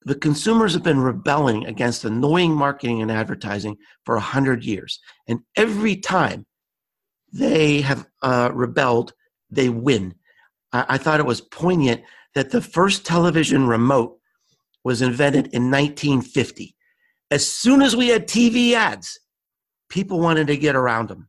the 0.02 0.14
consumers 0.14 0.72
have 0.74 0.84
been 0.84 1.00
rebelling 1.00 1.66
against 1.66 2.04
annoying 2.04 2.54
marketing 2.54 3.02
and 3.02 3.10
advertising 3.10 3.76
for 4.04 4.16
a 4.16 4.20
hundred 4.20 4.64
years. 4.64 5.00
And 5.26 5.40
every 5.56 5.96
time 5.96 6.46
they 7.32 7.80
have 7.80 8.06
uh, 8.22 8.50
rebelled, 8.52 9.12
they 9.50 9.68
win. 9.68 10.14
I, 10.72 10.84
I 10.90 10.98
thought 10.98 11.20
it 11.20 11.26
was 11.26 11.40
poignant 11.40 12.02
that 12.34 12.50
the 12.50 12.60
first 12.60 13.04
television 13.04 13.66
remote 13.66 14.18
was 14.84 15.02
invented 15.02 15.46
in 15.48 15.70
1950. 15.70 16.76
As 17.30 17.48
soon 17.48 17.82
as 17.82 17.96
we 17.96 18.08
had 18.08 18.28
TV 18.28 18.74
ads, 18.74 19.18
people 19.88 20.20
wanted 20.20 20.46
to 20.46 20.56
get 20.56 20.76
around 20.76 21.08
them. 21.08 21.28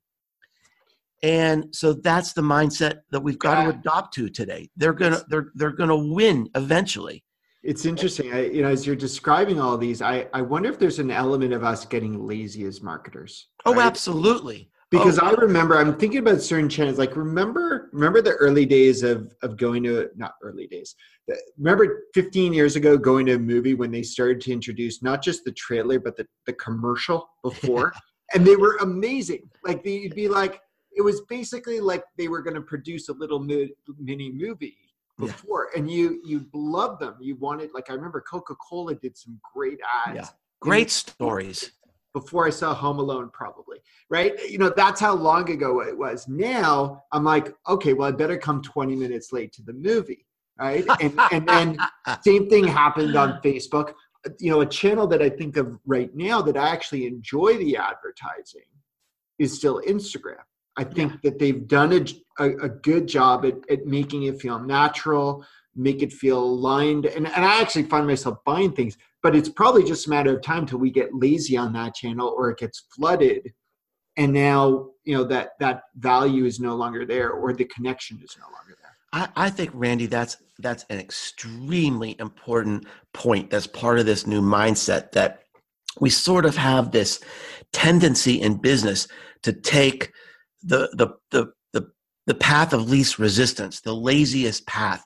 And 1.24 1.76
so 1.76 1.94
that's 1.94 2.34
the 2.34 2.42
mindset 2.42 3.00
that 3.12 3.22
we've 3.22 3.40
got 3.40 3.64
to 3.64 3.70
adopt 3.70 4.14
to 4.16 4.30
today. 4.30 4.70
They're 4.76 4.94
gonna 4.94 5.24
they're 5.30 5.52
they're 5.56 5.72
gonna 5.72 5.98
win 5.98 6.50
eventually. 6.54 7.24
It's 7.64 7.86
interesting. 7.86 8.34
I, 8.34 8.46
you 8.46 8.62
know, 8.62 8.70
as 8.70 8.86
you're 8.86 8.96
describing 8.96 9.60
all 9.60 9.78
these, 9.78 10.02
I, 10.02 10.28
I 10.34 10.42
wonder 10.42 10.70
if 10.70 10.80
there's 10.80 11.00
an 11.00 11.12
element 11.12 11.54
of 11.54 11.64
us 11.64 11.86
getting 11.86 12.26
lazy 12.26 12.64
as 12.64 12.82
marketers. 12.82 13.50
Oh, 13.66 13.74
right? 13.74 13.86
Absolutely. 13.86 14.70
Because 14.90 15.20
oh. 15.20 15.26
I 15.26 15.32
remember, 15.32 15.78
I'm 15.78 15.98
thinking 15.98 16.20
about 16.20 16.40
certain 16.42 16.70
channels. 16.70 16.98
Like, 16.98 17.18
remember, 17.18 17.90
remember 17.92 18.22
the 18.22 18.36
early 18.36 18.66
days 18.66 19.04
of 19.04 19.34
of 19.42 19.58
going 19.58 19.84
to 19.84 20.10
not 20.16 20.36
early 20.44 20.68
days. 20.68 20.96
Remember, 21.58 22.04
15 22.14 22.54
years 22.54 22.78
ago, 22.78 22.96
going 22.98 23.26
to 23.26 23.34
a 23.34 23.40
movie 23.40 23.74
when 23.74 23.92
they 23.92 24.04
started 24.04 24.40
to 24.42 24.54
introduce 24.54 25.04
not 25.04 25.22
just 25.22 25.44
the 25.44 25.52
trailer 25.52 26.00
but 26.00 26.16
the 26.16 26.26
the 26.46 26.54
commercial 26.54 27.28
before, 27.44 27.92
and 28.34 28.46
they 28.46 28.56
were 28.56 28.78
amazing. 28.78 29.50
Like, 29.66 29.84
they'd 29.84 30.16
be 30.16 30.30
like, 30.30 30.62
it 30.98 31.02
was 31.02 31.22
basically 31.22 31.80
like 31.80 32.04
they 32.18 32.28
were 32.28 32.42
going 32.42 32.56
to 32.56 32.62
produce 32.62 33.10
a 33.10 33.14
little 33.14 33.40
mini 33.40 34.32
movie 34.32 34.78
before 35.18 35.70
yeah. 35.72 35.80
and 35.80 35.92
you 35.92 36.22
you 36.26 36.46
loved 36.54 37.02
them. 37.02 37.16
You 37.20 37.36
wanted 37.36 37.70
like 37.74 37.90
i 37.90 37.94
remember 37.94 38.22
coca-cola 38.22 38.96
did 38.96 39.18
some 39.18 39.40
great 39.54 39.80
ads. 40.06 40.16
Yeah. 40.16 40.28
great 40.60 40.92
stories. 40.92 41.72
Before 42.14 42.48
i 42.48 42.50
saw 42.50 42.74
home 42.74 43.00
alone 43.00 43.30
probably 43.32 43.78
right? 44.10 44.34
You 44.50 44.58
know 44.58 44.74
that's 44.76 45.00
how 45.00 45.14
long 45.16 45.50
ago 45.50 45.82
it 45.82 45.98
was. 45.98 46.28
Now 46.28 47.04
i'm 47.12 47.24
like 47.24 47.54
okay 47.68 47.94
well 47.94 48.10
i 48.10 48.12
better 48.12 48.38
come 48.38 48.62
20 48.62 48.96
minutes 48.96 49.32
late 49.32 49.54
to 49.54 49.62
the 49.62 49.74
movie 49.74 50.26
right? 50.60 50.86
And 51.02 51.20
and 51.32 51.48
then 51.48 51.78
same 52.24 52.50
thing 52.50 52.66
happened 52.66 53.16
on 53.16 53.40
facebook. 53.42 53.94
You 54.40 54.52
know, 54.52 54.62
a 54.62 54.66
channel 54.66 55.08
that 55.08 55.22
I 55.22 55.30
think 55.30 55.56
of 55.56 55.78
right 55.86 56.14
now 56.14 56.42
that 56.42 56.58
I 56.58 56.70
actually 56.70 57.06
enjoy 57.06 57.58
the 57.58 57.78
advertising 57.78 58.68
is 59.40 59.56
still 59.56 59.82
Instagram. 59.88 60.44
I 60.78 60.84
think 60.84 61.14
yeah. 61.14 61.18
that 61.24 61.40
they've 61.40 61.68
done 61.68 61.94
a, 61.94 62.44
a, 62.44 62.66
a, 62.66 62.70
good 62.70 63.08
job 63.08 63.46
at, 63.46 63.56
at 63.70 63.86
making 63.86 64.24
it 64.24 64.40
feel 64.40 64.60
natural, 64.60 65.46
make 65.76 66.02
it 66.02 66.14
feel 66.14 66.40
aligned. 66.40 67.06
And, 67.06 67.28
and 67.28 67.46
I 67.46 67.62
actually 67.62 67.84
find 67.84 68.06
myself 68.06 68.38
buying 68.46 68.72
things, 68.72 68.98
but 69.24 69.36
it's 69.36 69.50
probably 69.50 69.84
just 69.84 70.08
a 70.08 70.10
matter 70.10 70.36
of 70.36 70.44
time 70.44 70.66
till 70.66 70.80
we 70.80 70.92
get 70.92 71.14
lazy 71.14 71.58
on 71.58 71.74
that 71.74 71.96
channel 71.96 72.34
or 72.38 72.52
it 72.52 72.60
gets 72.60 72.86
flooded. 72.96 73.52
And 74.18 74.34
now, 74.34 74.90
you 75.04 75.16
know, 75.16 75.24
that, 75.26 75.52
that 75.60 75.84
value 75.96 76.46
is 76.46 76.60
no 76.60 76.76
longer 76.76 77.06
there 77.06 77.32
or 77.32 77.54
the 77.54 77.66
connection 77.66 78.20
is 78.24 78.36
no 78.40 78.46
longer 78.46 78.76
there. 78.82 78.88
I, 79.14 79.48
I 79.48 79.50
think, 79.50 79.72
Randy, 79.74 80.06
that's 80.06 80.38
that's 80.60 80.86
an 80.90 81.00
extremely 81.00 82.16
important 82.20 82.88
point. 83.14 83.52
That's 83.52 83.68
part 83.68 84.00
of 84.00 84.06
this 84.06 84.26
new 84.26 84.42
mindset 84.42 85.12
that 85.12 85.44
we 86.00 86.10
sort 86.10 86.46
of 86.46 86.58
have 86.58 86.92
this 86.92 87.20
tendency 87.72 88.42
in 88.42 88.56
business 88.56 89.08
to 89.44 89.54
take 89.54 90.12
the 90.64 90.90
the 90.94 91.16
the 91.32 91.52
the, 91.74 91.92
the 92.26 92.36
path 92.36 92.74
of 92.74 92.90
least 92.90 93.20
resistance, 93.20 93.82
the 93.82 93.96
laziest 93.96 94.66
path. 94.68 95.04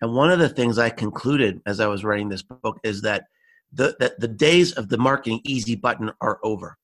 And 0.00 0.14
one 0.14 0.30
of 0.30 0.38
the 0.38 0.48
things 0.48 0.78
I 0.78 0.90
concluded 0.90 1.60
as 1.66 1.80
I 1.80 1.86
was 1.86 2.04
writing 2.04 2.28
this 2.28 2.42
book 2.42 2.78
is 2.84 3.02
that 3.02 3.24
the 3.72 3.96
that 4.00 4.20
the 4.20 4.28
days 4.28 4.72
of 4.72 4.88
the 4.88 4.98
marketing 4.98 5.40
easy 5.44 5.74
button 5.74 6.10
are 6.20 6.38
over. 6.42 6.76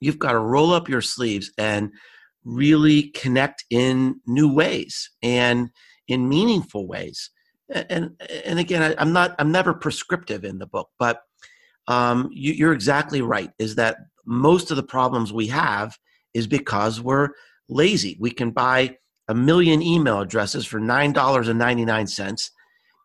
You've 0.00 0.18
got 0.18 0.32
to 0.32 0.38
roll 0.38 0.72
up 0.72 0.88
your 0.88 1.02
sleeves 1.02 1.50
and 1.58 1.90
really 2.44 3.04
connect 3.10 3.64
in 3.70 4.20
new 4.26 4.52
ways 4.52 5.10
and 5.22 5.70
in 6.06 6.28
meaningful 6.28 6.86
ways. 6.86 7.30
And 7.68 8.20
and 8.44 8.58
again, 8.58 8.82
I, 8.82 9.02
am 9.02 9.12
not 9.12 9.34
I'm 9.38 9.52
never 9.52 9.74
prescriptive 9.74 10.44
in 10.44 10.58
the 10.58 10.66
book, 10.66 10.88
but 10.98 11.20
um, 11.86 12.28
you, 12.32 12.52
you're 12.52 12.72
exactly 12.72 13.22
right. 13.22 13.50
Is 13.58 13.74
that 13.74 13.98
most 14.24 14.70
of 14.70 14.76
the 14.76 14.82
problems 14.82 15.32
we 15.32 15.48
have 15.48 15.96
is 16.34 16.46
because 16.46 17.00
we're 17.00 17.30
lazy. 17.68 18.16
We 18.20 18.30
can 18.30 18.50
buy 18.50 18.96
a 19.28 19.34
million 19.34 19.82
email 19.82 20.20
addresses 20.20 20.66
for 20.66 20.80
$9.99. 20.80 22.50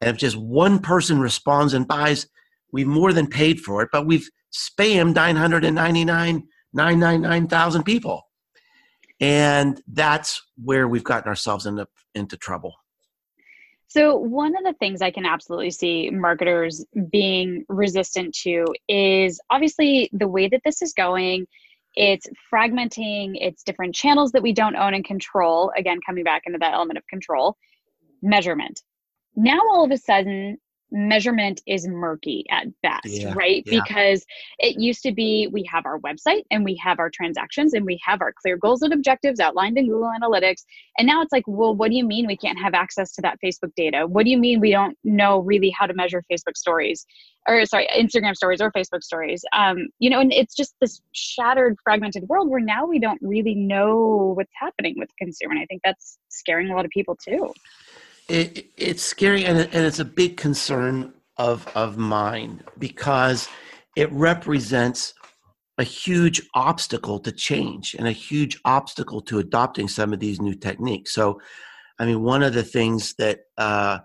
And 0.01 0.09
if 0.09 0.17
just 0.17 0.37
one 0.37 0.79
person 0.79 1.19
responds 1.19 1.73
and 1.73 1.87
buys, 1.87 2.27
we've 2.71 2.87
more 2.87 3.13
than 3.13 3.27
paid 3.27 3.61
for 3.61 3.81
it, 3.81 3.89
but 3.91 4.05
we've 4.05 4.29
spammed 4.53 5.15
999, 5.15 6.43
999,000 6.73 7.83
people. 7.83 8.23
And 9.19 9.81
that's 9.87 10.41
where 10.61 10.87
we've 10.87 11.03
gotten 11.03 11.29
ourselves 11.29 11.65
into, 11.65 11.87
into 12.15 12.37
trouble. 12.37 12.73
So, 13.87 14.15
one 14.15 14.57
of 14.57 14.63
the 14.63 14.73
things 14.79 15.03
I 15.03 15.11
can 15.11 15.23
absolutely 15.23 15.69
see 15.69 16.09
marketers 16.09 16.83
being 17.11 17.63
resistant 17.69 18.33
to 18.41 18.65
is 18.89 19.39
obviously 19.51 20.09
the 20.13 20.27
way 20.27 20.47
that 20.47 20.61
this 20.65 20.81
is 20.81 20.93
going. 20.93 21.45
It's 21.95 22.27
fragmenting, 22.51 23.33
it's 23.35 23.63
different 23.63 23.93
channels 23.93 24.31
that 24.31 24.41
we 24.41 24.53
don't 24.53 24.75
own 24.75 24.93
and 24.93 25.05
control. 25.05 25.71
Again, 25.77 25.99
coming 26.05 26.23
back 26.23 26.43
into 26.45 26.59
that 26.59 26.73
element 26.73 26.97
of 26.97 27.07
control, 27.07 27.57
measurement. 28.21 28.81
Now, 29.35 29.59
all 29.71 29.83
of 29.83 29.91
a 29.91 29.97
sudden, 29.97 30.57
measurement 30.93 31.61
is 31.65 31.87
murky 31.87 32.45
at 32.51 32.67
best, 32.81 33.01
yeah, 33.05 33.33
right? 33.35 33.63
Yeah. 33.65 33.81
Because 33.81 34.25
it 34.59 34.79
used 34.79 35.01
to 35.03 35.11
be 35.11 35.49
we 35.51 35.63
have 35.63 35.85
our 35.85 35.99
website 35.99 36.43
and 36.51 36.63
we 36.63 36.75
have 36.75 36.99
our 36.99 37.09
transactions 37.09 37.73
and 37.73 37.85
we 37.85 37.99
have 38.05 38.21
our 38.21 38.31
clear 38.41 38.55
goals 38.55 38.83
and 38.83 38.93
objectives 38.93 39.39
outlined 39.39 39.77
in 39.77 39.87
Google 39.87 40.11
Analytics. 40.21 40.63
And 40.97 41.07
now 41.07 41.21
it's 41.21 41.33
like, 41.33 41.43
well, 41.47 41.75
what 41.75 41.89
do 41.89 41.97
you 41.97 42.05
mean 42.05 42.27
we 42.27 42.37
can't 42.37 42.59
have 42.59 42.75
access 42.75 43.11
to 43.13 43.21
that 43.23 43.39
Facebook 43.43 43.73
data? 43.75 44.05
What 44.05 44.23
do 44.23 44.29
you 44.29 44.37
mean 44.37 44.59
we 44.59 44.71
don't 44.71 44.97
know 45.03 45.39
really 45.39 45.71
how 45.71 45.87
to 45.87 45.93
measure 45.93 46.23
Facebook 46.31 46.55
stories? 46.55 47.05
Or 47.47 47.65
sorry, 47.65 47.89
Instagram 47.93 48.35
stories 48.35 48.61
or 48.61 48.71
Facebook 48.71 49.03
stories. 49.03 49.43
Um, 49.51 49.87
you 49.99 50.09
know, 50.09 50.19
and 50.19 50.31
it's 50.31 50.55
just 50.55 50.75
this 50.79 51.01
shattered, 51.11 51.75
fragmented 51.83 52.23
world 52.29 52.49
where 52.49 52.61
now 52.61 52.85
we 52.85 52.99
don't 52.99 53.19
really 53.21 53.55
know 53.55 54.33
what's 54.37 54.53
happening 54.57 54.95
with 54.97 55.09
the 55.09 55.25
consumer. 55.25 55.53
And 55.53 55.61
I 55.61 55.65
think 55.65 55.81
that's 55.83 56.19
scaring 56.29 56.69
a 56.69 56.75
lot 56.75 56.85
of 56.85 56.91
people 56.91 57.17
too 57.17 57.51
it, 58.29 58.67
it's 58.77 59.03
scary 59.03 59.45
and, 59.45 59.57
and 59.59 59.85
it's 59.85 59.99
a 59.99 60.05
big 60.05 60.37
concern 60.37 61.13
of 61.37 61.67
of 61.75 61.97
mine 61.97 62.63
because 62.77 63.49
it 63.95 64.11
represents 64.11 65.13
a 65.77 65.83
huge 65.83 66.41
obstacle 66.53 67.19
to 67.19 67.31
change 67.31 67.95
and 67.97 68.07
a 68.07 68.11
huge 68.11 68.59
obstacle 68.65 69.21
to 69.21 69.39
adopting 69.39 69.87
some 69.87 70.13
of 70.13 70.19
these 70.19 70.39
new 70.39 70.53
techniques. 70.53 71.13
So, 71.13 71.41
I 71.97 72.05
mean, 72.05 72.21
one 72.21 72.43
of 72.43 72.53
the 72.53 72.63
things 72.63 73.15
that 73.15 73.41
uh, 73.57 73.99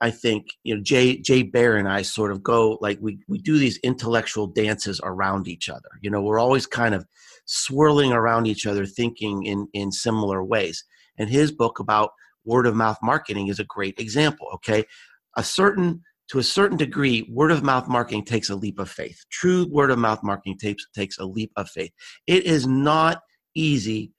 I 0.00 0.10
think 0.10 0.46
you 0.62 0.74
know 0.74 0.82
Jay 0.82 1.18
Jay 1.18 1.42
Baer 1.42 1.76
and 1.76 1.88
I 1.88 2.02
sort 2.02 2.32
of 2.32 2.42
go 2.42 2.78
like 2.80 2.98
we 3.00 3.18
we 3.28 3.38
do 3.38 3.58
these 3.58 3.78
intellectual 3.78 4.46
dances 4.46 5.00
around 5.02 5.48
each 5.48 5.68
other. 5.68 5.90
You 6.00 6.10
know, 6.10 6.22
we're 6.22 6.38
always 6.38 6.66
kind 6.66 6.94
of 6.94 7.06
swirling 7.44 8.12
around 8.12 8.46
each 8.46 8.66
other, 8.66 8.86
thinking 8.86 9.44
in 9.44 9.68
in 9.74 9.92
similar 9.92 10.42
ways. 10.42 10.84
And 11.18 11.28
his 11.28 11.50
book 11.50 11.80
about 11.80 12.10
word 12.48 12.66
of 12.66 12.74
mouth 12.74 12.98
marketing 13.02 13.48
is 13.48 13.60
a 13.60 13.64
great 13.64 14.00
example. 14.00 14.48
Okay, 14.54 14.84
a 15.36 15.44
certain 15.44 16.02
to 16.28 16.38
a 16.38 16.42
certain 16.42 16.76
degree, 16.76 17.26
word 17.30 17.50
of 17.50 17.62
mouth 17.62 17.88
marketing 17.88 18.24
takes 18.24 18.50
a 18.50 18.56
leap 18.56 18.78
of 18.78 18.90
faith. 18.90 19.24
True 19.30 19.66
word 19.70 19.90
of 19.90 19.98
mouth 19.98 20.22
marketing 20.22 20.58
takes 20.58 20.86
takes 20.94 21.18
a 21.18 21.24
leap 21.24 21.52
of 21.56 21.70
faith. 21.70 21.92
It 22.26 22.44
is 22.44 22.66
not 22.66 23.22
easy 23.54 24.12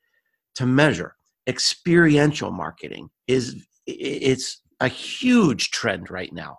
to 0.55 0.65
measure. 0.65 1.15
Experiential 1.47 2.51
marketing 2.51 3.09
is 3.27 3.55
it's 3.85 4.61
a 4.79 4.87
huge 4.87 5.71
trend 5.71 6.09
right 6.09 6.31
now. 6.33 6.57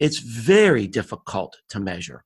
It's 0.00 0.18
very 0.18 0.86
difficult 0.86 1.56
to 1.70 1.80
measure. 1.80 2.24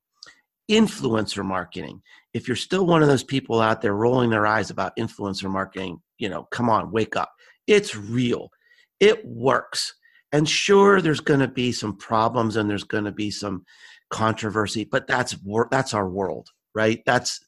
Influencer 0.69 1.43
marketing. 1.43 2.01
If 2.33 2.47
you're 2.47 2.55
still 2.55 2.85
one 2.85 3.01
of 3.01 3.07
those 3.07 3.23
people 3.23 3.61
out 3.61 3.81
there 3.81 3.95
rolling 3.95 4.29
their 4.29 4.47
eyes 4.47 4.69
about 4.69 4.95
influencer 4.97 5.49
marketing, 5.49 5.99
you 6.17 6.29
know, 6.29 6.47
come 6.51 6.69
on, 6.69 6.91
wake 6.91 7.15
up. 7.15 7.31
It's 7.67 7.95
real 7.95 8.49
it 9.03 9.25
works. 9.25 9.93
And 10.31 10.47
sure, 10.47 11.01
there's 11.01 11.19
going 11.19 11.41
to 11.41 11.47
be 11.47 11.73
some 11.73 11.97
problems 11.97 12.55
and 12.55 12.69
there's 12.69 12.85
going 12.85 13.03
to 13.03 13.11
be 13.11 13.29
some 13.29 13.65
controversy, 14.09 14.85
but 14.85 15.07
that's 15.07 15.35
that's 15.69 15.93
our 15.93 16.09
world, 16.09 16.49
right? 16.73 17.03
That's 17.05 17.39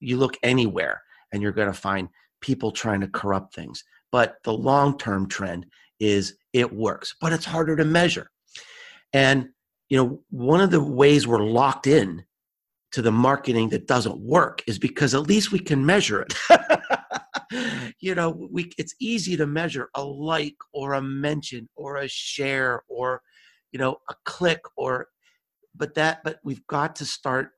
you 0.00 0.18
look 0.18 0.36
anywhere 0.42 1.00
and 1.32 1.42
you're 1.42 1.52
going 1.52 1.72
to 1.72 1.80
find 1.88 2.08
people 2.42 2.70
trying 2.70 3.00
to 3.00 3.08
corrupt 3.08 3.54
things. 3.54 3.82
But 4.12 4.36
the 4.44 4.52
long-term 4.52 5.28
trend 5.28 5.66
is 5.98 6.36
it 6.52 6.72
works, 6.72 7.14
but 7.20 7.32
it's 7.32 7.44
harder 7.46 7.74
to 7.76 7.84
measure. 7.84 8.30
And 9.12 9.48
you 9.88 9.96
know, 9.96 10.22
one 10.28 10.60
of 10.60 10.70
the 10.70 10.82
ways 10.82 11.26
we're 11.26 11.42
locked 11.42 11.86
in 11.86 12.24
to 12.92 13.00
the 13.00 13.12
marketing 13.12 13.70
that 13.70 13.86
doesn't 13.86 14.20
work 14.20 14.62
is 14.66 14.78
because 14.78 15.14
at 15.14 15.22
least 15.22 15.52
we 15.52 15.58
can 15.58 15.84
measure 15.84 16.22
it. 16.22 16.34
you 18.00 18.14
know, 18.14 18.48
we 18.50 18.70
it's 18.78 18.94
easy 19.00 19.36
to 19.36 19.46
measure 19.46 19.88
a 19.94 20.02
like 20.02 20.56
or 20.72 20.94
a 20.94 21.02
mention 21.02 21.68
or 21.76 21.96
a 21.96 22.08
share 22.08 22.82
or 22.88 23.22
you 23.72 23.78
know 23.78 23.98
a 24.08 24.14
click 24.24 24.60
or 24.76 25.08
but 25.74 25.94
that 25.94 26.22
but 26.24 26.38
we've 26.44 26.66
got 26.66 26.96
to 26.96 27.04
start 27.04 27.50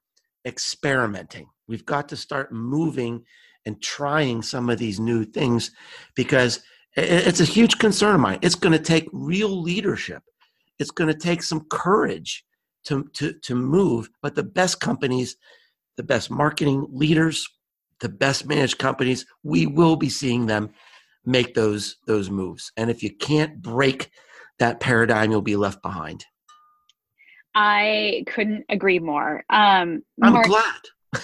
experimenting. 0.47 1.49
We've 1.69 1.87
got 1.87 2.09
to 2.11 2.17
start 2.17 2.53
moving 2.53 3.25
and 3.67 3.81
trying 3.83 4.43
some 4.43 4.71
of 4.71 4.79
these 4.79 4.99
new 4.99 5.25
things 5.25 5.71
because 6.15 6.63
it's 6.97 7.41
a 7.41 7.45
huge 7.45 7.79
concern 7.79 8.15
of 8.15 8.21
mine. 8.21 8.39
It's 8.43 8.55
going 8.55 8.73
to 8.73 8.85
take 8.85 9.09
real 9.13 9.63
leadership. 9.63 10.23
It's 10.79 10.91
going 10.91 11.13
to 11.13 11.19
take 11.19 11.43
some 11.43 11.67
courage 11.71 12.45
to, 12.85 13.09
to, 13.15 13.35
to 13.35 13.55
move. 13.55 14.11
But 14.23 14.35
the 14.35 14.43
best 14.43 14.81
companies, 14.81 15.37
the 15.97 16.03
best 16.03 16.31
marketing 16.31 16.87
leaders, 16.91 17.47
the 18.01 18.09
best 18.09 18.47
managed 18.47 18.79
companies, 18.79 19.27
we 19.43 19.67
will 19.67 19.97
be 19.97 20.09
seeing 20.09 20.47
them 20.47 20.71
make 21.25 21.55
those 21.55 21.97
those 22.07 22.31
moves. 22.31 22.73
And 22.77 22.91
if 22.91 23.03
you 23.03 23.15
can't 23.15 23.61
break 23.61 24.11
that 24.59 24.81
paradigm, 24.81 25.31
you'll 25.31 25.43
be 25.43 25.57
left 25.57 25.83
behind. 25.83 26.25
I 27.55 28.25
couldn't 28.27 28.65
agree 28.69 28.99
more. 28.99 29.45
Um, 29.51 30.03
I'm 30.23 30.35
Mark, 30.35 30.47
glad. 30.47 30.81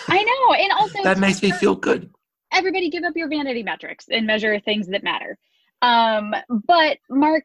I 0.09 0.23
know, 0.23 0.55
and 0.55 0.73
also 0.73 0.99
that 1.05 1.19
makes 1.19 1.43
me 1.43 1.53
feel 1.53 1.75
good. 1.75 2.11
Everybody, 2.53 2.91
give 2.91 3.05
up 3.05 3.17
your 3.17 3.29
vanity 3.29 3.63
metrics 3.63 4.07
and 4.11 4.27
measure 4.27 4.59
things 4.61 4.89
that 4.89 5.05
matter. 5.05 5.39
Um, 5.83 6.35
but 6.49 6.99
Mark, 7.11 7.45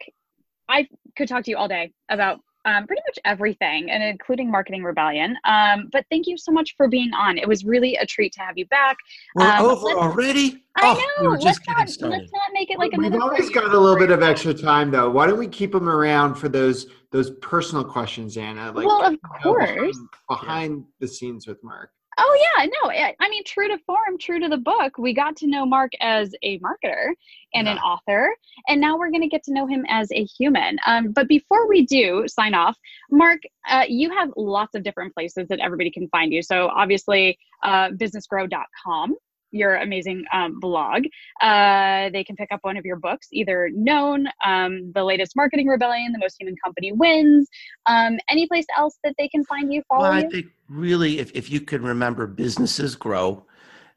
I 0.70 0.88
could 1.16 1.28
talk 1.28 1.44
to 1.44 1.52
you 1.52 1.58
all 1.58 1.68
day 1.68 1.94
about 2.10 2.40
um, 2.66 2.86
pretty 2.88 3.02
much 3.08 3.20
everything, 3.26 3.90
and 3.92 4.04
including 4.04 4.50
Marketing 4.50 4.84
Rebellion. 4.84 5.36
Um, 5.46 5.90
but 5.92 6.06
thank 6.10 6.28
you 6.28 6.38
so 6.38 6.52
much 6.52 6.76
for 6.76 6.88
being 6.88 7.12
on. 7.14 7.38
It 7.38 7.48
was 7.48 7.66
really 7.66 7.96
a 7.96 8.06
treat 8.06 8.34
to 8.34 8.42
have 8.42 8.58
you 8.58 8.66
back. 8.68 8.98
We're 9.36 9.48
um, 9.48 9.66
over 9.66 9.88
already. 9.98 10.64
I 10.76 10.96
oh, 11.20 11.24
know. 11.24 11.30
We 11.32 11.38
let's, 11.38 11.60
not, 11.68 11.78
let's 11.78 12.02
not 12.02 12.42
make 12.54 12.72
it 12.72 12.80
like 12.80 12.92
We've 12.98 13.14
always 13.16 13.50
got 13.50 13.74
a 13.74 13.78
little 13.78 13.98
bit 13.98 14.12
of 14.12 14.24
extra 14.24 14.54
time, 14.54 14.92
though. 14.92 15.10
Why 15.10 15.28
don't 15.28 15.40
we 15.40 15.48
keep 15.48 15.72
them 15.72 15.90
around 15.90 16.36
for 16.36 16.50
those 16.50 16.88
those 17.12 17.32
personal 17.42 17.84
questions, 17.84 18.38
Anna? 18.38 18.72
Like, 18.72 18.86
well, 18.86 19.04
of 19.04 19.20
course. 19.42 19.70
Know, 19.70 19.76
behind, 19.76 20.10
behind 20.30 20.84
the 21.00 21.08
scenes 21.08 21.48
with 21.48 21.62
Mark. 21.64 21.90
Oh 22.18 22.48
yeah, 22.58 22.66
no, 22.66 22.92
I 22.92 23.30
mean, 23.30 23.44
true 23.46 23.70
to 23.70 23.78
form, 23.80 24.18
true 24.20 24.40
to 24.40 24.50
the 24.50 24.58
book. 24.58 24.98
We 24.98 25.14
got 25.14 25.38
to 25.38 25.48
know 25.48 25.66
Mark 25.66 25.92
as 26.02 26.36
a 26.44 26.60
marketer 26.60 27.14
and 27.54 27.68
yeah. 27.68 27.74
an 27.74 27.78
author, 27.80 28.36
and 28.68 28.82
now 28.82 28.98
we're 28.98 29.12
going 29.12 29.22
to 29.22 29.30
get 29.30 29.44
to 29.46 29.54
know 29.54 29.66
him 29.66 29.86
as 29.88 30.12
a 30.12 30.26
human. 30.26 30.78
Um, 30.86 31.12
but 31.12 31.30
before 31.30 31.68
we 31.70 31.86
do 31.86 32.26
sign 32.28 32.54
off, 32.54 32.78
Mark, 33.10 33.40
uh, 33.70 33.86
you 33.88 34.10
have 34.10 34.30
lots 34.36 34.76
of 34.76 34.84
different 34.84 35.14
places 35.14 35.48
that 35.48 35.60
everybody 35.60 35.90
can 35.90 36.10
find 36.10 36.34
you. 36.34 36.44
So 36.44 36.68
obviously, 36.68 37.40
uh, 37.64 37.90
businessesgrow.com 37.90 39.16
your 39.52 39.76
amazing 39.76 40.24
um, 40.34 40.60
blog. 40.60 41.04
Uh, 41.42 42.10
they 42.10 42.24
can 42.24 42.36
pick 42.36 42.52
up 42.52 42.60
one 42.64 42.78
of 42.78 42.86
your 42.86 42.96
books, 42.98 43.28
either 43.32 43.70
Known, 43.74 44.28
um, 44.46 44.92
The 44.94 45.04
Latest 45.04 45.36
Marketing 45.36 45.68
Rebellion, 45.68 46.12
The 46.12 46.20
Most 46.20 46.38
Human 46.40 46.56
Company 46.64 46.92
Wins, 46.92 47.48
um, 47.86 48.18
any 48.30 48.48
place 48.48 48.66
else 48.78 48.98
that 49.04 49.16
they 49.18 49.28
can 49.28 49.44
find 49.46 49.72
you, 49.72 49.84
follow 49.88 50.04
well, 50.04 50.12
I 50.12 50.22
you? 50.22 50.30
think 50.30 50.48
really, 50.68 51.20
if, 51.20 51.32
if 51.34 51.50
you 51.52 51.62
can 51.62 51.84
remember 51.84 52.28
Businesses 52.28 52.96
Grow, 52.96 53.46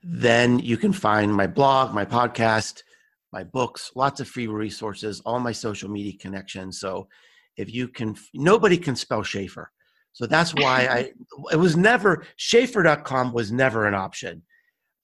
then 0.03 0.59
you 0.59 0.77
can 0.77 0.93
find 0.93 1.35
my 1.35 1.47
blog, 1.47 1.95
my 1.95 2.05
podcast, 2.05 2.83
my 3.33 3.45
books, 3.45 3.91
lots 3.95 4.21
of 4.21 4.29
free 4.29 4.47
resources, 4.47 5.21
all 5.25 5.41
my 5.41 5.53
social 5.53 5.91
media 5.91 6.13
connections. 6.21 6.79
So 6.79 7.09
if 7.57 7.73
you 7.73 7.89
can, 7.89 8.17
nobody 8.35 8.77
can 8.77 8.97
spell 8.97 9.23
Schaefer. 9.23 9.71
So 10.13 10.27
that's 10.27 10.55
why 10.55 10.87
I, 10.87 11.13
it 11.53 11.57
was 11.57 11.77
never, 11.77 12.25
Schaefer.com 12.37 13.33
was 13.33 13.51
never 13.51 13.87
an 13.87 13.95
option 13.95 14.43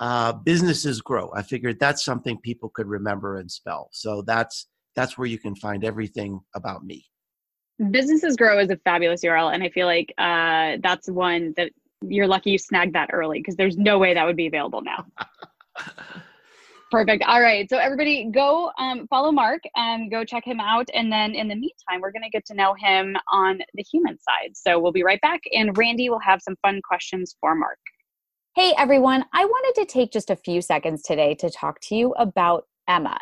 uh, 0.00 0.32
businesses 0.32 1.00
grow. 1.02 1.30
I 1.34 1.42
figured 1.42 1.78
that's 1.78 2.04
something 2.04 2.38
people 2.38 2.70
could 2.70 2.86
remember 2.86 3.36
and 3.36 3.50
spell. 3.50 3.90
So 3.92 4.22
that's 4.22 4.66
that's 4.96 5.16
where 5.16 5.26
you 5.26 5.38
can 5.38 5.54
find 5.54 5.84
everything 5.84 6.40
about 6.54 6.84
me. 6.84 7.04
Businesses 7.90 8.36
grow 8.36 8.58
is 8.58 8.70
a 8.70 8.76
fabulous 8.78 9.22
URL, 9.22 9.54
and 9.54 9.62
I 9.62 9.68
feel 9.68 9.86
like 9.86 10.12
uh, 10.18 10.78
that's 10.82 11.08
one 11.08 11.54
that 11.56 11.70
you're 12.02 12.26
lucky 12.26 12.50
you 12.50 12.58
snagged 12.58 12.94
that 12.94 13.10
early 13.12 13.38
because 13.38 13.56
there's 13.56 13.76
no 13.76 13.98
way 13.98 14.14
that 14.14 14.24
would 14.24 14.36
be 14.36 14.46
available 14.46 14.82
now. 14.82 15.06
Perfect. 16.90 17.22
All 17.24 17.40
right. 17.40 17.70
So 17.70 17.78
everybody 17.78 18.30
go 18.32 18.72
um, 18.76 19.06
follow 19.06 19.30
Mark 19.30 19.60
and 19.76 20.10
go 20.10 20.24
check 20.24 20.44
him 20.44 20.58
out. 20.58 20.88
And 20.92 21.12
then 21.12 21.36
in 21.36 21.46
the 21.46 21.54
meantime, 21.54 22.00
we're 22.00 22.10
going 22.10 22.24
to 22.24 22.30
get 22.30 22.44
to 22.46 22.54
know 22.54 22.74
him 22.74 23.16
on 23.32 23.60
the 23.74 23.84
human 23.84 24.18
side. 24.18 24.56
So 24.56 24.80
we'll 24.80 24.90
be 24.90 25.04
right 25.04 25.20
back. 25.20 25.40
And 25.52 25.76
Randy 25.78 26.10
will 26.10 26.18
have 26.18 26.42
some 26.42 26.56
fun 26.62 26.80
questions 26.82 27.36
for 27.40 27.54
Mark. 27.54 27.78
Hey 28.56 28.74
everyone, 28.76 29.24
I 29.32 29.44
wanted 29.44 29.80
to 29.80 29.86
take 29.86 30.10
just 30.10 30.28
a 30.28 30.34
few 30.34 30.60
seconds 30.60 31.02
today 31.02 31.36
to 31.36 31.50
talk 31.50 31.78
to 31.82 31.94
you 31.94 32.10
about 32.18 32.64
Emma. 32.88 33.16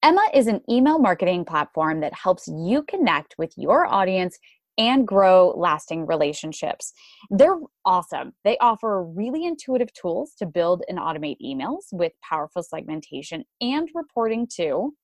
Emma 0.00 0.24
is 0.32 0.46
an 0.46 0.60
email 0.70 1.00
marketing 1.00 1.44
platform 1.44 1.98
that 2.02 2.14
helps 2.14 2.46
you 2.46 2.84
connect 2.84 3.34
with 3.36 3.52
your 3.56 3.84
audience 3.84 4.38
and 4.78 5.08
grow 5.08 5.52
lasting 5.56 6.06
relationships. 6.06 6.92
They're 7.30 7.58
awesome. 7.84 8.32
They 8.44 8.56
offer 8.58 9.02
really 9.02 9.44
intuitive 9.44 9.92
tools 9.92 10.34
to 10.38 10.46
build 10.46 10.84
and 10.88 11.00
automate 11.00 11.38
emails 11.44 11.86
with 11.90 12.12
powerful 12.22 12.62
segmentation 12.62 13.42
and 13.60 13.88
reporting 13.92 14.46
too. 14.46 14.94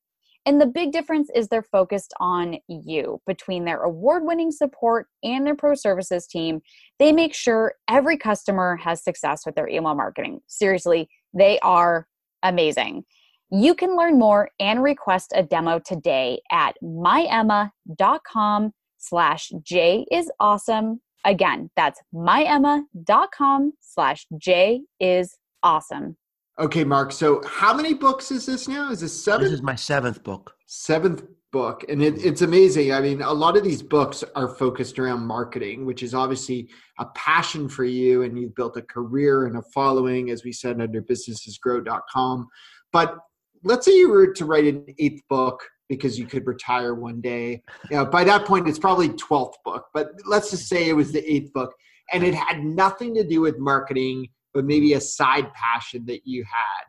And 0.46 0.60
the 0.60 0.66
big 0.66 0.92
difference 0.92 1.28
is 1.34 1.48
they're 1.48 1.62
focused 1.62 2.14
on 2.20 2.58
you. 2.68 3.20
Between 3.26 3.64
their 3.64 3.82
award 3.82 4.22
winning 4.24 4.52
support 4.52 5.08
and 5.24 5.44
their 5.44 5.56
pro 5.56 5.74
services 5.74 6.26
team, 6.28 6.60
they 7.00 7.12
make 7.12 7.34
sure 7.34 7.74
every 7.88 8.16
customer 8.16 8.76
has 8.76 9.02
success 9.02 9.44
with 9.44 9.56
their 9.56 9.68
email 9.68 9.96
marketing. 9.96 10.40
Seriously, 10.46 11.08
they 11.34 11.58
are 11.60 12.06
amazing. 12.44 13.04
You 13.50 13.74
can 13.74 13.96
learn 13.96 14.18
more 14.18 14.50
and 14.60 14.82
request 14.82 15.32
a 15.34 15.42
demo 15.42 15.80
today 15.80 16.40
at 16.52 16.76
myemma.com 16.82 18.72
slash 18.98 19.50
Jay 19.62 20.06
is 20.12 20.30
awesome. 20.38 21.00
Again, 21.24 21.70
that's 21.74 22.00
myemma.com 22.14 23.72
slash 23.80 24.26
Jay 24.38 24.82
is 25.00 25.36
awesome. 25.64 26.16
Okay, 26.58 26.84
Mark. 26.84 27.12
So, 27.12 27.42
how 27.46 27.74
many 27.74 27.92
books 27.92 28.30
is 28.30 28.46
this 28.46 28.66
now? 28.66 28.90
Is 28.90 29.00
this 29.00 29.24
seven? 29.24 29.44
This 29.44 29.52
is 29.52 29.62
my 29.62 29.74
seventh 29.74 30.22
book. 30.22 30.54
Seventh 30.66 31.22
book, 31.52 31.84
and 31.88 32.02
it, 32.02 32.24
it's 32.24 32.40
amazing. 32.40 32.92
I 32.92 33.00
mean, 33.00 33.20
a 33.20 33.32
lot 33.32 33.58
of 33.58 33.64
these 33.64 33.82
books 33.82 34.24
are 34.34 34.48
focused 34.48 34.98
around 34.98 35.26
marketing, 35.26 35.84
which 35.84 36.02
is 36.02 36.14
obviously 36.14 36.70
a 36.98 37.06
passion 37.14 37.68
for 37.68 37.84
you, 37.84 38.22
and 38.22 38.38
you've 38.38 38.54
built 38.54 38.78
a 38.78 38.82
career 38.82 39.46
and 39.46 39.58
a 39.58 39.62
following, 39.74 40.30
as 40.30 40.44
we 40.44 40.52
said 40.52 40.80
under 40.80 41.02
businessesgrow.com. 41.02 42.48
But 42.90 43.18
let's 43.62 43.84
say 43.84 43.96
you 43.96 44.08
were 44.08 44.32
to 44.32 44.44
write 44.46 44.64
an 44.64 44.86
eighth 44.98 45.22
book 45.28 45.62
because 45.90 46.18
you 46.18 46.26
could 46.26 46.46
retire 46.46 46.94
one 46.94 47.20
day. 47.20 47.62
You 47.90 47.98
know, 47.98 48.06
by 48.06 48.24
that 48.24 48.46
point, 48.46 48.66
it's 48.66 48.78
probably 48.78 49.10
twelfth 49.10 49.58
book. 49.62 49.84
But 49.92 50.12
let's 50.24 50.50
just 50.50 50.68
say 50.68 50.88
it 50.88 50.96
was 50.96 51.12
the 51.12 51.30
eighth 51.30 51.52
book, 51.52 51.74
and 52.14 52.24
it 52.24 52.34
had 52.34 52.64
nothing 52.64 53.14
to 53.14 53.24
do 53.24 53.42
with 53.42 53.58
marketing 53.58 54.28
but 54.56 54.64
maybe 54.64 54.94
a 54.94 55.00
side 55.00 55.52
passion 55.52 56.06
that 56.06 56.22
you 56.24 56.42
had. 56.44 56.84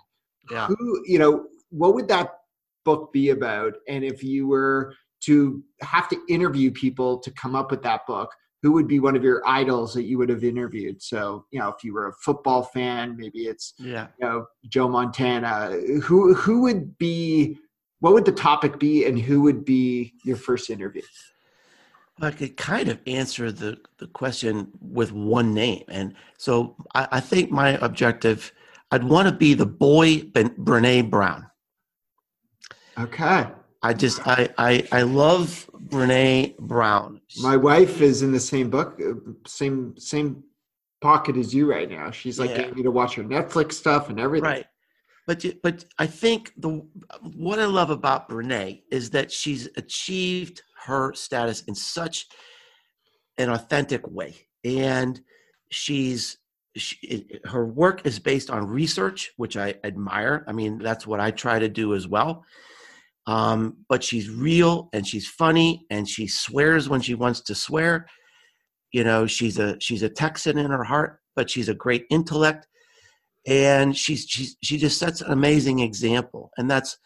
Yeah. 0.50 0.68
Who, 0.68 1.04
you 1.06 1.20
know, 1.20 1.48
what 1.70 1.96
would 1.96 2.08
that 2.08 2.30
book 2.86 3.12
be 3.12 3.32
about? 3.32 3.74
And 3.90 4.06
if 4.06 4.24
you 4.24 4.48
were 4.48 4.94
to 5.26 5.62
have 5.82 6.08
to 6.08 6.22
interview 6.30 6.72
people 6.72 7.20
to 7.20 7.30
come 7.32 7.56
up 7.56 7.70
with 7.70 7.84
that 7.84 8.08
book, 8.08 8.32
who 8.64 8.72
would 8.72 8.88
be 8.88 9.02
one 9.02 9.18
of 9.18 9.24
your 9.24 9.46
idols 9.46 9.94
that 9.96 10.06
you 10.06 10.18
would 10.18 10.30
have 10.30 10.46
interviewed? 10.46 11.02
So, 11.02 11.46
you 11.52 11.60
know, 11.60 11.68
if 11.68 11.84
you 11.84 11.94
were 11.94 12.08
a 12.08 12.14
football 12.14 12.64
fan, 12.64 13.18
maybe 13.18 13.40
it's 13.40 13.74
yeah. 13.78 14.08
you 14.18 14.26
know, 14.26 14.46
Joe 14.70 14.88
Montana. 14.88 15.78
Who 16.04 16.34
who 16.34 16.62
would 16.62 16.98
be 16.98 17.58
what 18.00 18.14
would 18.14 18.24
the 18.24 18.32
topic 18.32 18.80
be 18.80 19.06
and 19.06 19.20
who 19.20 19.42
would 19.42 19.66
be 19.66 20.14
your 20.24 20.38
first 20.38 20.70
interview? 20.70 21.02
I 22.20 22.32
could 22.32 22.58
kind 22.58 22.90
of 22.90 23.00
answer 23.06 23.52
the, 23.52 23.78
the 24.00 24.08
question 24.08 24.72
with 24.82 25.12
one 25.12 25.54
name. 25.54 25.84
And 25.88 26.16
so 26.38 26.76
I, 26.96 27.08
I 27.12 27.20
think 27.20 27.52
my 27.52 27.78
objective, 27.82 28.52
I'd 28.92 29.04
want 29.04 29.28
to 29.28 29.34
be 29.34 29.54
the 29.54 29.66
boy 29.68 30.24
ben, 30.24 30.50
Brene 30.52 31.10
Brown. 31.10 31.46
Okay. 32.98 33.46
I 33.84 33.94
just, 33.94 34.26
I, 34.28 34.50
I, 34.58 34.88
I 34.92 35.04
love 35.04 35.70
Brene 35.74 36.58
Brown. 36.58 37.22
My 37.40 37.56
wife 37.56 38.02
is 38.02 38.24
in 38.24 38.32
the 38.32 38.40
same 38.40 38.72
book, 38.72 39.00
uh, 39.00 39.14
same, 39.46 39.96
same 39.98 40.44
pocket 41.02 41.38
as 41.38 41.54
you 41.54 41.70
right 41.70 41.90
now. 41.90 42.10
She's 42.10 42.40
like 42.40 42.50
yeah. 42.50 42.58
getting 42.58 42.76
me 42.76 42.84
to 42.84 42.92
watch 42.92 43.14
her 43.16 43.24
Netflix 43.24 43.74
stuff 43.74 44.10
and 44.10 44.20
everything. 44.20 44.50
Right. 44.50 44.66
But, 45.28 45.46
but 45.62 45.86
I 46.00 46.08
think 46.08 46.54
the, 46.58 46.84
what 47.36 47.60
I 47.60 47.66
love 47.66 47.92
about 47.92 48.28
Brene 48.28 48.82
is 48.90 49.12
that 49.12 49.32
she's 49.32 49.70
achieved 49.78 50.64
her 50.88 51.14
status 51.14 51.62
in 51.64 51.76
such 51.76 52.28
an 53.38 53.50
authentic 53.50 54.08
way. 54.08 54.36
And 54.66 55.22
she's 55.70 56.38
she, 56.76 57.28
her 57.46 57.66
work 57.66 58.06
is 58.06 58.20
based 58.20 58.50
on 58.50 58.68
research, 58.68 59.32
which 59.38 59.58
I 59.58 59.76
admire. 59.84 60.46
I 60.48 60.52
mean, 60.52 60.78
that's 60.78 61.08
what 61.08 61.20
I 61.20 61.32
try 61.32 61.60
to 61.60 61.70
do 61.70 61.96
as 61.96 62.08
well. 62.08 62.44
Um, 63.26 63.78
but 63.90 64.04
she's 64.04 64.30
real 64.30 64.90
and 64.94 65.06
she's 65.06 65.28
funny 65.28 65.86
and 65.90 66.08
she 66.08 66.28
swears 66.28 66.88
when 66.88 67.02
she 67.02 67.14
wants 67.14 67.42
to 67.42 67.56
swear. 67.56 68.08
You 68.94 69.04
know, 69.04 69.28
she's 69.28 69.60
a 69.60 69.78
she's 69.82 70.04
a 70.04 70.10
Texan 70.10 70.58
in 70.58 70.72
her 70.72 70.84
heart, 70.84 71.20
but 71.36 71.50
she's 71.50 71.68
a 71.68 71.74
great 71.74 72.06
intellect, 72.10 72.68
and 73.46 73.96
she's 73.96 74.26
she's 74.30 74.56
she 74.64 74.78
just 74.78 74.98
sets 74.98 75.22
an 75.22 75.32
amazing 75.32 75.80
example. 75.80 76.52
And 76.58 76.72
that's, 76.72 76.98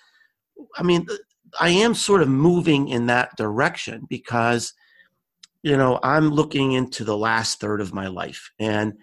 I 0.78 0.84
mean, 0.84 1.08
I 1.59 1.69
am 1.69 1.93
sort 1.93 2.21
of 2.21 2.29
moving 2.29 2.87
in 2.87 3.07
that 3.07 3.35
direction 3.35 4.05
because, 4.09 4.73
you 5.63 5.75
know, 5.77 5.99
I'm 6.03 6.29
looking 6.29 6.73
into 6.73 7.03
the 7.03 7.17
last 7.17 7.59
third 7.59 7.81
of 7.81 7.93
my 7.93 8.07
life. 8.07 8.51
And, 8.59 8.93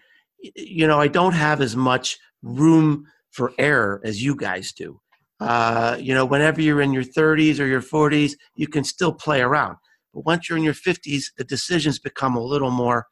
you 0.56 0.86
know, 0.86 1.00
I 1.00 1.08
don't 1.08 1.34
have 1.34 1.60
as 1.60 1.76
much 1.76 2.18
room 2.42 3.06
for 3.30 3.52
error 3.58 4.00
as 4.04 4.22
you 4.22 4.34
guys 4.34 4.72
do. 4.72 5.00
Uh, 5.40 5.96
you 6.00 6.14
know, 6.14 6.24
whenever 6.24 6.60
you're 6.60 6.80
in 6.80 6.92
your 6.92 7.04
30s 7.04 7.60
or 7.60 7.66
your 7.66 7.82
40s, 7.82 8.32
you 8.56 8.66
can 8.66 8.82
still 8.82 9.12
play 9.12 9.40
around. 9.40 9.76
But 10.12 10.24
once 10.24 10.48
you're 10.48 10.58
in 10.58 10.64
your 10.64 10.74
50s, 10.74 11.26
the 11.36 11.44
decisions 11.44 11.98
become 11.98 12.34
a 12.36 12.42
little 12.42 12.70
more, 12.70 13.06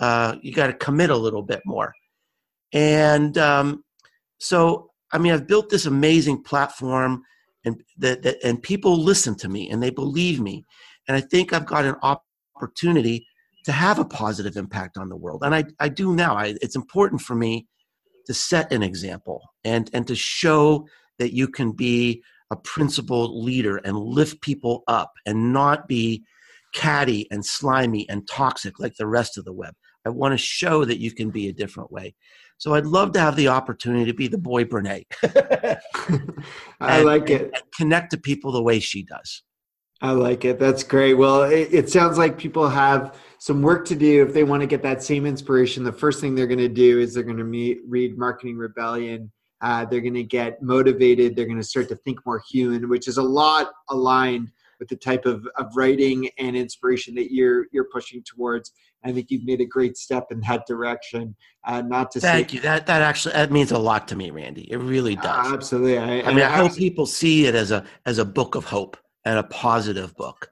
uh, 0.00 0.36
you 0.42 0.52
got 0.52 0.68
to 0.68 0.72
commit 0.72 1.10
a 1.10 1.16
little 1.16 1.42
bit 1.42 1.60
more. 1.64 1.92
And 2.72 3.38
um, 3.38 3.84
so, 4.38 4.90
I 5.12 5.18
mean, 5.18 5.32
I've 5.32 5.46
built 5.46 5.70
this 5.70 5.86
amazing 5.86 6.42
platform 6.42 7.22
and 7.64 7.82
that, 7.98 8.22
that 8.22 8.36
and 8.44 8.62
people 8.62 8.96
listen 8.96 9.34
to 9.36 9.48
me 9.48 9.70
and 9.70 9.82
they 9.82 9.90
believe 9.90 10.40
me. 10.40 10.64
And 11.06 11.16
i 11.16 11.20
think 11.20 11.52
i've 11.52 11.66
got 11.66 11.84
an 11.84 11.96
opportunity 12.02 13.26
to 13.64 13.72
have 13.72 13.98
a 13.98 14.04
positive 14.04 14.56
impact 14.56 14.96
on 14.96 15.08
the 15.08 15.16
world. 15.16 15.42
And 15.44 15.54
i, 15.54 15.64
I 15.80 15.88
do 15.88 16.14
now. 16.14 16.36
I, 16.36 16.54
it's 16.62 16.76
important 16.76 17.20
for 17.20 17.34
me 17.34 17.66
to 18.26 18.34
set 18.34 18.72
an 18.72 18.82
example 18.82 19.42
and 19.64 19.90
and 19.92 20.06
to 20.06 20.14
show 20.14 20.86
that 21.18 21.34
you 21.34 21.48
can 21.48 21.72
be 21.72 22.22
a 22.50 22.56
principled 22.56 23.44
leader 23.44 23.76
and 23.78 23.96
lift 23.98 24.40
people 24.40 24.84
up 24.88 25.12
and 25.26 25.52
not 25.52 25.86
be 25.88 26.22
catty 26.74 27.26
and 27.30 27.44
slimy 27.44 28.08
and 28.08 28.28
toxic 28.28 28.78
like 28.78 28.94
the 28.96 29.06
rest 29.06 29.36
of 29.38 29.44
the 29.44 29.52
web. 29.52 29.74
I 30.06 30.10
want 30.10 30.32
to 30.32 30.38
show 30.38 30.84
that 30.84 31.00
you 31.00 31.12
can 31.12 31.30
be 31.30 31.48
a 31.48 31.52
different 31.52 31.92
way 31.92 32.14
so 32.58 32.74
I'd 32.74 32.86
love 32.86 33.12
to 33.12 33.20
have 33.20 33.36
the 33.36 33.48
opportunity 33.48 34.04
to 34.06 34.14
be 34.14 34.26
the 34.26 34.36
boy 34.36 34.64
Brene. 34.64 35.04
I 36.80 36.98
and, 36.98 37.04
like 37.06 37.30
it. 37.30 37.52
connect 37.76 38.10
to 38.10 38.18
people 38.18 38.52
the 38.52 38.62
way 38.62 38.80
she 38.80 39.04
does. 39.04 39.42
I 40.00 40.12
like 40.12 40.44
it. 40.44 40.58
That's 40.58 40.84
great. 40.84 41.14
Well, 41.14 41.42
it, 41.42 41.68
it, 41.72 41.90
sounds 41.90 42.18
like 42.18 42.38
people 42.38 42.68
have 42.68 43.18
some 43.38 43.62
work 43.62 43.84
to 43.86 43.96
do 43.96 44.22
if 44.22 44.32
they 44.32 44.44
want 44.44 44.60
to 44.60 44.66
get 44.66 44.82
that 44.82 45.02
same 45.02 45.26
inspiration. 45.26 45.82
The 45.82 45.92
first 45.92 46.20
thing 46.20 46.34
they're 46.34 46.46
going 46.46 46.58
to 46.58 46.68
do 46.68 47.00
is 47.00 47.14
they're 47.14 47.24
going 47.24 47.38
to 47.38 47.44
meet, 47.44 47.78
read 47.86 48.16
Marketing 48.16 48.56
Rebellion. 48.56 49.32
Uh, 49.60 49.84
they're 49.84 50.00
going 50.00 50.14
to 50.14 50.22
get 50.22 50.62
motivated. 50.62 51.34
They're 51.34 51.46
going 51.46 51.58
to 51.58 51.64
start 51.64 51.88
to 51.88 51.96
think 51.96 52.24
more 52.24 52.40
human, 52.48 52.88
which 52.88 53.08
is 53.08 53.18
a 53.18 53.22
lot 53.22 53.70
aligned 53.90 54.52
with 54.78 54.88
the 54.88 54.96
type 54.96 55.26
of, 55.26 55.46
of 55.56 55.76
writing 55.76 56.30
and 56.38 56.56
inspiration 56.56 57.14
that 57.16 57.32
you're 57.32 57.66
you're 57.72 57.88
pushing 57.92 58.22
towards. 58.22 58.72
I 59.04 59.12
think 59.12 59.30
you've 59.30 59.44
made 59.44 59.60
a 59.60 59.64
great 59.64 59.96
step 59.96 60.26
in 60.30 60.40
that 60.40 60.66
direction. 60.66 61.36
Uh, 61.64 61.82
not 61.82 62.10
to 62.12 62.20
thank 62.20 62.50
say, 62.50 62.56
you. 62.56 62.62
That 62.62 62.86
that 62.86 63.02
actually 63.02 63.34
that 63.34 63.52
means 63.52 63.72
a 63.72 63.78
lot 63.78 64.08
to 64.08 64.16
me, 64.16 64.30
Randy. 64.30 64.70
It 64.70 64.78
really 64.78 65.16
does. 65.16 65.50
Uh, 65.50 65.54
absolutely. 65.54 65.98
I, 65.98 66.22
I 66.22 66.34
mean, 66.34 66.44
I 66.44 66.56
hope 66.56 66.74
people 66.74 67.06
see 67.06 67.46
it 67.46 67.54
as 67.54 67.70
a 67.70 67.84
as 68.06 68.18
a 68.18 68.24
book 68.24 68.54
of 68.54 68.64
hope 68.64 68.96
and 69.24 69.38
a 69.38 69.44
positive 69.44 70.16
book. 70.16 70.50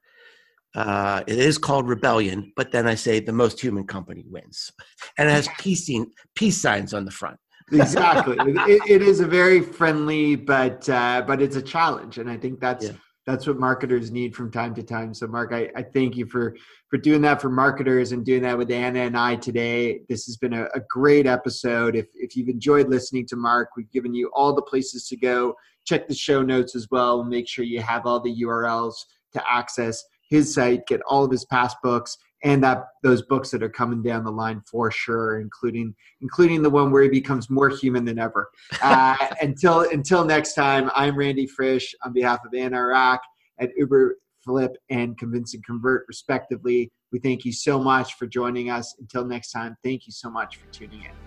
Uh, 0.74 1.22
it 1.26 1.38
is 1.38 1.56
called 1.56 1.88
Rebellion, 1.88 2.52
but 2.54 2.70
then 2.70 2.86
I 2.86 2.94
say 2.94 3.18
the 3.18 3.32
most 3.32 3.60
human 3.60 3.86
company 3.86 4.24
wins, 4.28 4.70
and 5.18 5.28
it 5.28 5.32
has 5.32 5.48
peace 5.58 5.90
peace 6.34 6.60
signs 6.60 6.94
on 6.94 7.04
the 7.04 7.10
front. 7.10 7.38
exactly, 7.72 8.36
it, 8.40 8.82
it 8.88 9.02
is 9.02 9.20
a 9.20 9.26
very 9.26 9.60
friendly, 9.60 10.36
but 10.36 10.88
uh, 10.88 11.24
but 11.26 11.42
it's 11.42 11.56
a 11.56 11.62
challenge, 11.62 12.18
and 12.18 12.30
I 12.30 12.36
think 12.36 12.60
that's 12.60 12.86
yeah 12.86 12.92
that's 13.26 13.46
what 13.46 13.58
marketers 13.58 14.12
need 14.12 14.36
from 14.36 14.52
time 14.52 14.72
to 14.76 14.82
time. 14.82 15.12
So, 15.12 15.26
Mark, 15.26 15.52
I, 15.52 15.68
I 15.74 15.82
thank 15.82 16.16
you 16.16 16.26
for 16.26 16.56
for 16.88 16.96
doing 16.96 17.20
that 17.22 17.42
for 17.42 17.50
marketers 17.50 18.12
and 18.12 18.24
doing 18.24 18.42
that 18.42 18.56
with 18.56 18.70
Anna 18.70 19.00
and 19.00 19.16
I 19.16 19.34
today. 19.34 20.00
This 20.08 20.26
has 20.26 20.36
been 20.36 20.52
a, 20.52 20.66
a 20.74 20.80
great 20.88 21.26
episode. 21.26 21.96
If 21.96 22.06
if 22.14 22.36
you've 22.36 22.48
enjoyed 22.48 22.88
listening 22.88 23.26
to 23.28 23.36
Mark, 23.36 23.70
we've 23.76 23.90
given 23.90 24.14
you 24.14 24.30
all 24.32 24.54
the 24.54 24.62
places 24.62 25.08
to 25.08 25.16
go. 25.16 25.54
Check 25.86 26.06
the 26.06 26.14
show 26.14 26.42
notes 26.42 26.76
as 26.76 26.88
well. 26.90 27.24
Make 27.24 27.48
sure 27.48 27.64
you 27.64 27.80
have 27.80 28.06
all 28.06 28.20
the 28.20 28.42
URLs 28.42 28.94
to 29.32 29.42
access 29.50 30.04
his 30.28 30.54
site, 30.54 30.86
get 30.86 31.00
all 31.02 31.24
of 31.24 31.30
his 31.30 31.44
past 31.44 31.76
books, 31.82 32.16
and 32.44 32.62
that 32.62 32.84
those 33.02 33.22
books 33.22 33.50
that 33.50 33.62
are 33.62 33.68
coming 33.68 34.02
down 34.02 34.24
the 34.24 34.30
line 34.30 34.62
for 34.70 34.90
sure, 34.90 35.40
including 35.40 35.94
including 36.20 36.62
the 36.62 36.70
one 36.70 36.90
where 36.90 37.02
he 37.02 37.08
becomes 37.08 37.48
more 37.50 37.68
human 37.68 38.04
than 38.04 38.18
ever. 38.18 38.48
Uh, 38.82 39.16
until 39.40 39.80
until 39.90 40.24
next 40.24 40.54
time, 40.54 40.90
I'm 40.94 41.16
Randy 41.16 41.46
Frisch 41.46 41.94
on 42.04 42.12
behalf 42.12 42.40
of 42.46 42.54
Anna 42.54 42.76
Hrach 42.76 43.20
at 43.58 43.70
Uber 43.76 44.16
Flip 44.44 44.76
and 44.90 45.18
Convince 45.18 45.54
and 45.54 45.64
Convert, 45.64 46.04
respectively. 46.08 46.90
We 47.12 47.18
thank 47.18 47.44
you 47.44 47.52
so 47.52 47.80
much 47.80 48.14
for 48.14 48.26
joining 48.26 48.70
us. 48.70 48.94
Until 48.98 49.24
next 49.24 49.50
time, 49.50 49.76
thank 49.82 50.06
you 50.06 50.12
so 50.12 50.30
much 50.30 50.56
for 50.56 50.66
tuning 50.66 51.02
in. 51.02 51.25